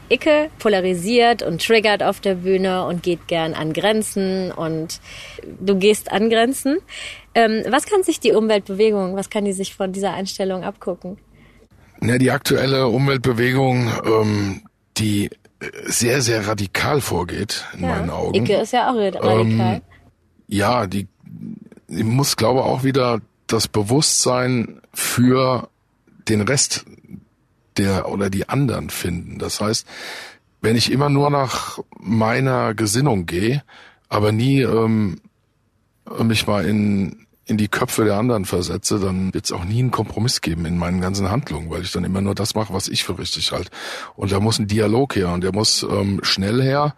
Icke 0.09 0.49
polarisiert 0.59 1.43
und 1.43 1.65
triggert 1.65 2.01
auf 2.01 2.19
der 2.19 2.35
Bühne 2.35 2.85
und 2.85 3.03
geht 3.03 3.27
gern 3.27 3.53
an 3.53 3.73
Grenzen 3.73 4.51
und 4.51 5.01
du 5.59 5.75
gehst 5.75 6.11
an 6.11 6.29
Grenzen. 6.29 6.77
Ähm, 7.35 7.63
was 7.69 7.85
kann 7.85 8.03
sich 8.03 8.19
die 8.19 8.31
Umweltbewegung, 8.31 9.15
was 9.15 9.29
kann 9.29 9.45
die 9.45 9.53
sich 9.53 9.75
von 9.75 9.91
dieser 9.91 10.13
Einstellung 10.13 10.63
abgucken? 10.63 11.17
Na, 11.99 12.17
die 12.17 12.31
aktuelle 12.31 12.87
Umweltbewegung, 12.87 13.91
ähm, 14.05 14.61
die 14.97 15.29
sehr, 15.85 16.21
sehr 16.21 16.47
radikal 16.47 17.01
vorgeht, 17.01 17.65
in 17.73 17.83
ja, 17.83 17.89
meinen 17.89 18.09
Augen. 18.09 18.35
Icke 18.35 18.55
ist 18.57 18.73
ja 18.73 18.91
auch 18.91 18.95
radikal. 18.95 19.39
Ähm, 19.39 19.81
ja, 20.47 20.87
die, 20.87 21.07
die 21.87 22.03
muss, 22.03 22.37
glaube 22.37 22.63
auch 22.63 22.83
wieder 22.83 23.21
das 23.47 23.67
Bewusstsein 23.67 24.81
für 24.93 25.69
den 26.29 26.41
Rest 26.41 26.85
der 27.77 28.09
oder 28.09 28.29
die 28.29 28.49
anderen 28.49 28.89
finden. 28.89 29.39
Das 29.39 29.61
heißt, 29.61 29.87
wenn 30.61 30.75
ich 30.75 30.91
immer 30.91 31.09
nur 31.09 31.29
nach 31.29 31.79
meiner 31.99 32.73
Gesinnung 32.73 33.25
gehe, 33.25 33.63
aber 34.09 34.31
nie 34.31 34.61
ähm, 34.61 35.21
mich 36.23 36.47
mal 36.47 36.65
in 36.65 37.27
in 37.47 37.57
die 37.57 37.69
Köpfe 37.69 38.03
der 38.03 38.17
anderen 38.17 38.45
versetze, 38.45 38.99
dann 38.99 39.33
wird 39.33 39.45
es 39.45 39.51
auch 39.53 39.63
nie 39.63 39.79
einen 39.79 39.91
Kompromiss 39.91 40.41
geben 40.41 40.65
in 40.65 40.77
meinen 40.77 40.99
ganzen 40.99 41.31
Handlungen, 41.31 41.69
weil 41.69 41.81
ich 41.81 41.91
dann 41.93 42.03
immer 42.03 42.21
nur 42.21 42.35
das 42.35 42.55
mache, 42.55 42.73
was 42.73 42.89
ich 42.89 43.05
für 43.05 43.17
richtig 43.17 43.53
halte. 43.53 43.71
Und 44.15 44.33
da 44.33 44.39
muss 44.41 44.59
ein 44.59 44.67
Dialog 44.67 45.15
her 45.15 45.29
und 45.29 45.45
der 45.45 45.53
muss 45.53 45.83
ähm, 45.89 46.19
schnell 46.23 46.61
her 46.61 46.93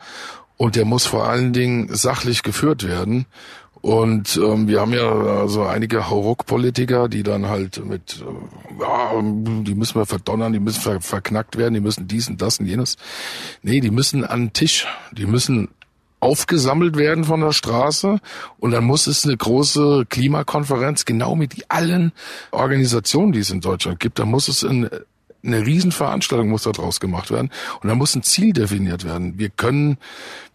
und 0.57 0.75
der 0.75 0.85
muss 0.85 1.05
vor 1.05 1.29
allen 1.29 1.53
Dingen 1.53 1.93
sachlich 1.93 2.41
geführt 2.41 2.87
werden. 2.87 3.27
Und 3.81 4.35
ähm, 4.37 4.67
wir 4.67 4.81
haben 4.81 4.93
ja 4.93 5.09
also 5.09 5.63
einige 5.63 6.09
Hauruck-Politiker, 6.09 7.07
die 7.07 7.23
dann 7.23 7.47
halt 7.47 7.83
mit, 7.85 8.21
äh, 8.21 8.81
ja, 8.81 9.21
die 9.21 9.75
müssen 9.75 9.95
wir 9.95 10.05
verdonnern, 10.05 10.51
die 10.51 10.59
müssen 10.59 10.81
ver 10.81 11.01
verknackt 11.01 11.57
werden, 11.57 11.73
die 11.73 11.79
müssen 11.79 12.07
dies 12.07 12.27
und 12.27 12.41
das 12.41 12.59
und 12.59 12.65
jenes. 12.65 12.97
Nee, 13.63 13.79
die 13.79 13.91
müssen 13.91 14.25
an 14.25 14.47
den 14.47 14.53
Tisch, 14.53 14.85
die 15.13 15.25
müssen 15.25 15.69
aufgesammelt 16.19 16.97
werden 16.97 17.23
von 17.23 17.39
der 17.41 17.53
Straße. 17.53 18.19
Und 18.59 18.71
dann 18.71 18.83
muss 18.83 19.07
es 19.07 19.25
eine 19.25 19.37
große 19.37 20.05
Klimakonferenz 20.09 21.05
genau 21.05 21.35
mit 21.35 21.65
allen 21.69 22.11
Organisationen, 22.51 23.31
die 23.31 23.39
es 23.39 23.51
in 23.51 23.61
Deutschland 23.61 23.99
gibt, 23.99 24.19
da 24.19 24.25
muss 24.25 24.47
es 24.47 24.63
ein 24.63 24.89
eine 25.43 25.65
Riesenveranstaltung 25.65 26.49
muss 26.49 26.63
da 26.63 26.71
draus 26.71 26.99
gemacht 26.99 27.31
werden 27.31 27.49
und 27.81 27.87
da 27.87 27.95
muss 27.95 28.15
ein 28.15 28.23
Ziel 28.23 28.53
definiert 28.53 29.05
werden. 29.05 29.37
Wir 29.37 29.49
können, 29.49 29.97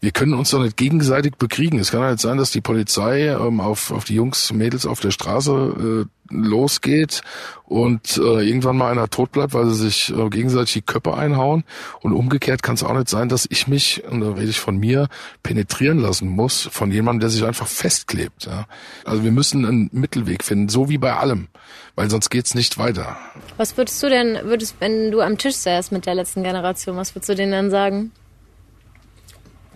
wir 0.00 0.10
können 0.10 0.34
uns 0.34 0.50
doch 0.50 0.62
nicht 0.62 0.76
gegenseitig 0.76 1.36
bekriegen. 1.36 1.78
Es 1.78 1.90
kann 1.90 2.02
halt 2.02 2.20
sein, 2.20 2.36
dass 2.36 2.50
die 2.50 2.60
Polizei 2.60 3.28
ähm, 3.28 3.60
auf, 3.60 3.90
auf 3.90 4.04
die 4.04 4.14
Jungs, 4.14 4.52
Mädels 4.52 4.86
auf 4.86 5.00
der 5.00 5.10
Straße 5.10 6.06
äh, 6.06 6.23
losgeht 6.42 7.22
und 7.64 8.18
äh, 8.18 8.46
irgendwann 8.46 8.76
mal 8.76 8.90
einer 8.90 9.08
tot 9.08 9.32
bleibt, 9.32 9.54
weil 9.54 9.66
sie 9.66 9.86
sich 9.86 10.14
äh, 10.14 10.28
gegenseitig 10.28 10.74
die 10.74 10.82
Köpfe 10.82 11.14
einhauen. 11.14 11.64
Und 12.00 12.12
umgekehrt 12.12 12.62
kann 12.62 12.74
es 12.74 12.82
auch 12.82 12.92
nicht 12.94 13.08
sein, 13.08 13.28
dass 13.28 13.46
ich 13.50 13.68
mich, 13.68 14.02
und 14.10 14.20
da 14.20 14.32
rede 14.32 14.50
ich 14.50 14.60
von 14.60 14.76
mir, 14.76 15.08
penetrieren 15.42 15.98
lassen 15.98 16.28
muss 16.28 16.68
von 16.70 16.90
jemandem, 16.90 17.20
der 17.20 17.30
sich 17.30 17.44
einfach 17.44 17.66
festklebt. 17.66 18.46
Ja. 18.46 18.66
Also 19.04 19.24
wir 19.24 19.32
müssen 19.32 19.64
einen 19.64 19.90
Mittelweg 19.92 20.44
finden, 20.44 20.68
so 20.68 20.88
wie 20.88 20.98
bei 20.98 21.16
allem, 21.16 21.48
weil 21.94 22.10
sonst 22.10 22.30
geht's 22.30 22.54
nicht 22.54 22.78
weiter. 22.78 23.16
Was 23.56 23.76
würdest 23.76 24.02
du 24.02 24.08
denn, 24.08 24.38
würdest, 24.44 24.76
wenn 24.80 25.10
du 25.10 25.20
am 25.20 25.38
Tisch 25.38 25.56
säßt 25.56 25.92
mit 25.92 26.06
der 26.06 26.14
letzten 26.14 26.42
Generation, 26.42 26.96
was 26.96 27.14
würdest 27.14 27.30
du 27.30 27.34
denen 27.34 27.52
dann 27.52 27.70
sagen? 27.70 28.12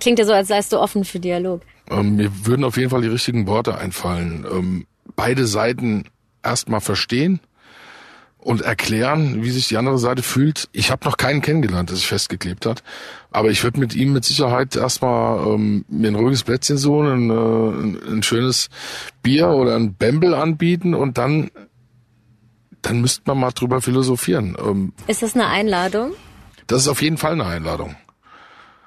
Klingt 0.00 0.18
ja 0.18 0.24
so, 0.24 0.32
als 0.32 0.48
seist 0.48 0.72
du 0.72 0.78
offen 0.78 1.04
für 1.04 1.18
Dialog. 1.18 1.62
Ähm, 1.90 2.16
mir 2.16 2.30
würden 2.46 2.64
auf 2.64 2.76
jeden 2.76 2.90
Fall 2.90 3.02
die 3.02 3.08
richtigen 3.08 3.46
Worte 3.46 3.78
einfallen. 3.78 4.46
Ähm, 4.50 4.86
beide 5.16 5.46
Seiten 5.46 6.04
erstmal 6.42 6.80
verstehen 6.80 7.40
und 8.38 8.62
erklären, 8.62 9.42
wie 9.42 9.50
sich 9.50 9.68
die 9.68 9.76
andere 9.76 9.98
Seite 9.98 10.22
fühlt. 10.22 10.68
Ich 10.72 10.90
habe 10.90 11.04
noch 11.04 11.16
keinen 11.16 11.42
kennengelernt, 11.42 11.90
der 11.90 11.96
sich 11.96 12.06
festgeklebt 12.06 12.66
hat. 12.66 12.82
Aber 13.30 13.50
ich 13.50 13.62
würde 13.64 13.80
mit 13.80 13.94
ihm 13.94 14.12
mit 14.12 14.24
Sicherheit 14.24 14.76
erstmal 14.76 15.46
ähm, 15.46 15.84
mir 15.88 16.08
ein 16.08 16.14
ruhiges 16.14 16.44
Plätzchen 16.44 16.78
suchen, 16.78 17.30
ein, 17.30 17.30
äh, 17.30 18.12
ein 18.12 18.22
schönes 18.22 18.68
Bier 19.22 19.48
oder 19.48 19.76
ein 19.76 19.94
Bembel 19.94 20.34
anbieten 20.34 20.94
und 20.94 21.18
dann, 21.18 21.50
dann 22.80 23.00
müsste 23.00 23.22
man 23.26 23.40
mal 23.40 23.50
drüber 23.50 23.80
philosophieren. 23.80 24.56
Ähm, 24.58 24.92
ist 25.08 25.22
das 25.22 25.34
eine 25.34 25.48
Einladung? 25.48 26.12
Das 26.68 26.82
ist 26.82 26.88
auf 26.88 27.02
jeden 27.02 27.18
Fall 27.18 27.32
eine 27.32 27.46
Einladung. 27.46 27.96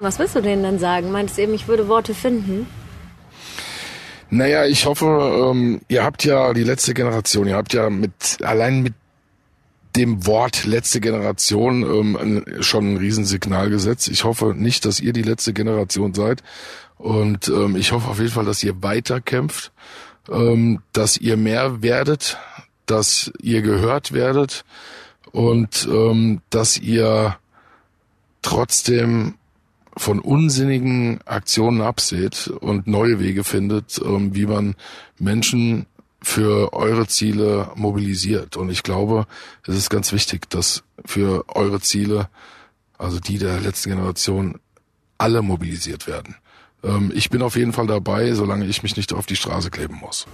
Was 0.00 0.18
willst 0.18 0.34
du 0.34 0.40
denen 0.40 0.62
dann 0.64 0.78
sagen? 0.78 1.12
Meinst 1.12 1.36
du 1.36 1.42
eben, 1.42 1.54
ich 1.54 1.68
würde 1.68 1.86
Worte 1.86 2.14
finden? 2.14 2.66
Naja, 4.34 4.64
ich 4.64 4.86
hoffe, 4.86 5.50
ähm, 5.50 5.82
ihr 5.88 6.04
habt 6.04 6.24
ja 6.24 6.54
die 6.54 6.64
letzte 6.64 6.94
Generation, 6.94 7.46
ihr 7.46 7.56
habt 7.56 7.74
ja 7.74 7.90
mit 7.90 8.38
allein 8.42 8.82
mit 8.82 8.94
dem 9.94 10.24
Wort 10.24 10.64
letzte 10.64 11.02
Generation 11.02 11.82
ähm, 11.82 12.44
schon 12.62 12.94
ein 12.94 12.96
Riesensignal 12.96 13.68
gesetzt. 13.68 14.08
Ich 14.08 14.24
hoffe 14.24 14.54
nicht, 14.56 14.86
dass 14.86 15.00
ihr 15.00 15.12
die 15.12 15.20
letzte 15.20 15.52
Generation 15.52 16.14
seid. 16.14 16.42
Und 16.96 17.48
ähm, 17.48 17.76
ich 17.76 17.92
hoffe 17.92 18.08
auf 18.08 18.20
jeden 18.20 18.30
Fall, 18.30 18.46
dass 18.46 18.62
ihr 18.62 18.82
weiterkämpft, 18.82 19.70
ähm, 20.30 20.80
dass 20.94 21.18
ihr 21.18 21.36
mehr 21.36 21.82
werdet, 21.82 22.38
dass 22.86 23.30
ihr 23.42 23.60
gehört 23.60 24.12
werdet 24.12 24.64
und 25.30 25.86
ähm, 25.92 26.40
dass 26.48 26.78
ihr 26.78 27.36
trotzdem 28.40 29.34
von 29.96 30.20
unsinnigen 30.20 31.20
Aktionen 31.26 31.80
abseht 31.80 32.48
und 32.48 32.86
neue 32.86 33.18
Wege 33.20 33.44
findet, 33.44 34.00
ähm, 34.04 34.34
wie 34.34 34.46
man 34.46 34.74
Menschen 35.18 35.86
für 36.22 36.72
eure 36.72 37.06
Ziele 37.06 37.70
mobilisiert. 37.74 38.56
Und 38.56 38.70
ich 38.70 38.82
glaube, 38.82 39.26
es 39.66 39.76
ist 39.76 39.90
ganz 39.90 40.12
wichtig, 40.12 40.48
dass 40.50 40.84
für 41.04 41.44
eure 41.48 41.80
Ziele, 41.80 42.28
also 42.96 43.18
die 43.18 43.38
der 43.38 43.60
letzten 43.60 43.90
Generation, 43.90 44.60
alle 45.18 45.42
mobilisiert 45.42 46.06
werden. 46.06 46.36
Ähm, 46.84 47.12
ich 47.14 47.30
bin 47.30 47.42
auf 47.42 47.56
jeden 47.56 47.72
Fall 47.72 47.86
dabei, 47.86 48.32
solange 48.32 48.66
ich 48.66 48.82
mich 48.82 48.96
nicht 48.96 49.12
auf 49.12 49.26
die 49.26 49.36
Straße 49.36 49.70
kleben 49.70 49.96
muss. 50.00 50.26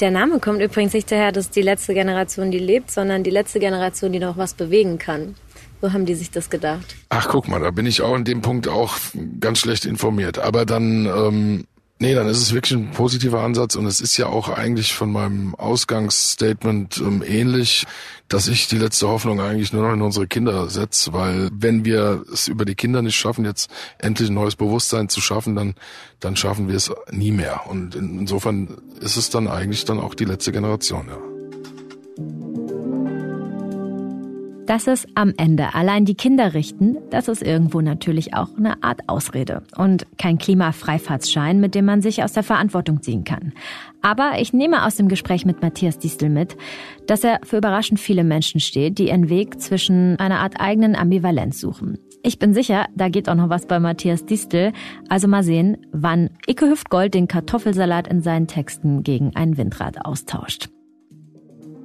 Der 0.00 0.10
Name 0.10 0.38
kommt 0.38 0.60
übrigens 0.60 0.92
nicht 0.92 1.10
daher, 1.10 1.32
dass 1.32 1.50
die 1.50 1.62
letzte 1.62 1.94
Generation, 1.94 2.50
die 2.50 2.58
lebt, 2.58 2.90
sondern 2.90 3.24
die 3.24 3.30
letzte 3.30 3.60
Generation, 3.60 4.12
die 4.12 4.18
noch 4.18 4.36
was 4.36 4.54
bewegen 4.54 4.98
kann. 4.98 5.34
So 5.82 5.92
haben 5.92 6.06
die 6.06 6.14
sich 6.14 6.30
das 6.30 6.48
gedacht. 6.48 6.94
Ach, 7.08 7.26
guck 7.28 7.48
mal, 7.48 7.60
da 7.60 7.72
bin 7.72 7.86
ich 7.86 8.02
auch 8.02 8.14
in 8.14 8.24
dem 8.24 8.40
Punkt 8.40 8.68
auch 8.68 8.96
ganz 9.40 9.58
schlecht 9.58 9.84
informiert. 9.84 10.38
Aber 10.38 10.64
dann, 10.64 11.06
ähm, 11.06 11.64
nee, 11.98 12.14
dann 12.14 12.28
ist 12.28 12.38
es 12.38 12.54
wirklich 12.54 12.78
ein 12.78 12.92
positiver 12.92 13.40
Ansatz 13.40 13.74
und 13.74 13.86
es 13.86 14.00
ist 14.00 14.16
ja 14.16 14.26
auch 14.26 14.48
eigentlich 14.48 14.94
von 14.94 15.10
meinem 15.10 15.56
Ausgangsstatement 15.56 16.98
ähm, 16.98 17.24
ähnlich, 17.26 17.84
dass 18.28 18.46
ich 18.46 18.68
die 18.68 18.78
letzte 18.78 19.08
Hoffnung 19.08 19.40
eigentlich 19.40 19.72
nur 19.72 19.82
noch 19.82 19.92
in 19.92 20.02
unsere 20.02 20.28
Kinder 20.28 20.70
setze, 20.70 21.12
weil 21.14 21.50
wenn 21.52 21.84
wir 21.84 22.22
es 22.32 22.46
über 22.46 22.64
die 22.64 22.76
Kinder 22.76 23.02
nicht 23.02 23.16
schaffen, 23.16 23.44
jetzt 23.44 23.68
endlich 23.98 24.30
ein 24.30 24.34
neues 24.34 24.54
Bewusstsein 24.54 25.08
zu 25.08 25.20
schaffen, 25.20 25.56
dann, 25.56 25.74
dann 26.20 26.36
schaffen 26.36 26.68
wir 26.68 26.76
es 26.76 26.92
nie 27.10 27.32
mehr. 27.32 27.62
Und 27.68 27.96
insofern 27.96 28.68
ist 29.00 29.16
es 29.16 29.30
dann 29.30 29.48
eigentlich 29.48 29.84
dann 29.84 29.98
auch 29.98 30.14
die 30.14 30.26
letzte 30.26 30.52
Generation, 30.52 31.08
ja. 31.08 32.61
Dass 34.66 34.86
es 34.86 35.06
am 35.16 35.34
Ende 35.36 35.74
allein 35.74 36.04
die 36.04 36.14
Kinder 36.14 36.54
richten, 36.54 36.96
das 37.10 37.26
ist 37.26 37.42
irgendwo 37.42 37.80
natürlich 37.80 38.34
auch 38.34 38.48
eine 38.56 38.82
Art 38.84 39.08
Ausrede 39.08 39.64
und 39.76 40.06
kein 40.18 40.38
Klimafreifahrtsschein, 40.38 41.60
mit 41.60 41.74
dem 41.74 41.84
man 41.84 42.00
sich 42.00 42.22
aus 42.22 42.32
der 42.32 42.44
Verantwortung 42.44 43.02
ziehen 43.02 43.24
kann. 43.24 43.52
Aber 44.02 44.34
ich 44.38 44.52
nehme 44.52 44.86
aus 44.86 44.94
dem 44.94 45.08
Gespräch 45.08 45.44
mit 45.44 45.62
Matthias 45.62 45.98
Distel 45.98 46.28
mit, 46.28 46.56
dass 47.06 47.24
er 47.24 47.40
für 47.44 47.58
überraschend 47.58 47.98
viele 47.98 48.22
Menschen 48.22 48.60
steht, 48.60 48.98
die 48.98 49.08
ihren 49.08 49.28
Weg 49.28 49.60
zwischen 49.60 50.18
einer 50.20 50.38
Art 50.38 50.60
eigenen 50.60 50.94
Ambivalenz 50.94 51.60
suchen. 51.60 51.98
Ich 52.22 52.38
bin 52.38 52.54
sicher, 52.54 52.86
da 52.94 53.08
geht 53.08 53.28
auch 53.28 53.34
noch 53.34 53.48
was 53.48 53.66
bei 53.66 53.80
Matthias 53.80 54.26
Distel. 54.26 54.72
Also 55.08 55.26
mal 55.26 55.42
sehen, 55.42 55.76
wann 55.90 56.30
Icke 56.46 56.68
Hüftgold 56.68 57.14
den 57.14 57.26
Kartoffelsalat 57.26 58.06
in 58.06 58.22
seinen 58.22 58.46
Texten 58.46 59.02
gegen 59.02 59.34
ein 59.34 59.56
Windrad 59.56 60.04
austauscht. 60.04 60.71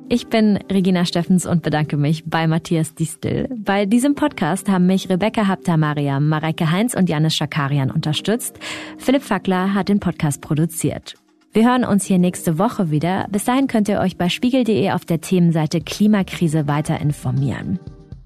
Ich 0.10 0.28
bin 0.28 0.58
Regina 0.72 1.04
Steffens 1.04 1.46
und 1.46 1.63
bedanke 1.63 1.98
mich 1.98 2.24
bei 2.26 2.48
Matthias 2.48 2.96
Distel. 2.96 3.50
Bei 3.58 3.86
diesem 3.86 4.15
Podcast 4.15 4.70
haben 4.70 4.86
mich 4.86 5.10
Rebecca 5.10 5.48
Hapter-Mariam, 5.48 6.30
Mareike 6.30 6.72
Heinz 6.72 6.93
und 6.93 7.10
Janis 7.10 7.36
Schakarian 7.36 7.91
unterstützt. 7.91 8.58
Philipp 8.98 9.24
Fackler 9.24 9.74
hat 9.74 9.89
den 9.89 10.00
Podcast 10.00 10.39
produziert. 10.41 11.15
Wir 11.52 11.70
hören 11.70 11.84
uns 11.84 12.06
hier 12.06 12.20
nächste 12.20 12.58
Woche 12.58 12.89
wieder. 12.89 13.28
Bis 13.32 13.43
dahin 13.43 13.67
könnt 13.67 13.89
ihr 13.89 14.00
euch 14.00 14.15
bei 14.15 14.30
spiegel.de 14.30 14.91
auf 14.91 15.04
der 15.04 15.20
Themenseite 15.20 15.82
Klimakrise 15.82 16.70
weiter 16.70 17.02
informieren. 17.02 17.78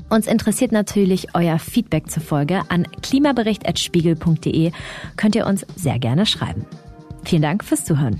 Uns 0.09 0.27
interessiert 0.27 0.71
natürlich 0.71 1.29
euer 1.33 1.57
Feedback 1.57 2.11
zur 2.11 2.21
Folge. 2.21 2.61
An 2.69 2.85
klimabericht.spiegel.de 3.01 4.71
könnt 5.17 5.35
ihr 5.35 5.47
uns 5.47 5.65
sehr 5.75 5.97
gerne 5.97 6.27
schreiben. 6.27 6.67
Vielen 7.23 7.41
Dank 7.41 7.63
fürs 7.63 7.85
Zuhören. 7.85 8.19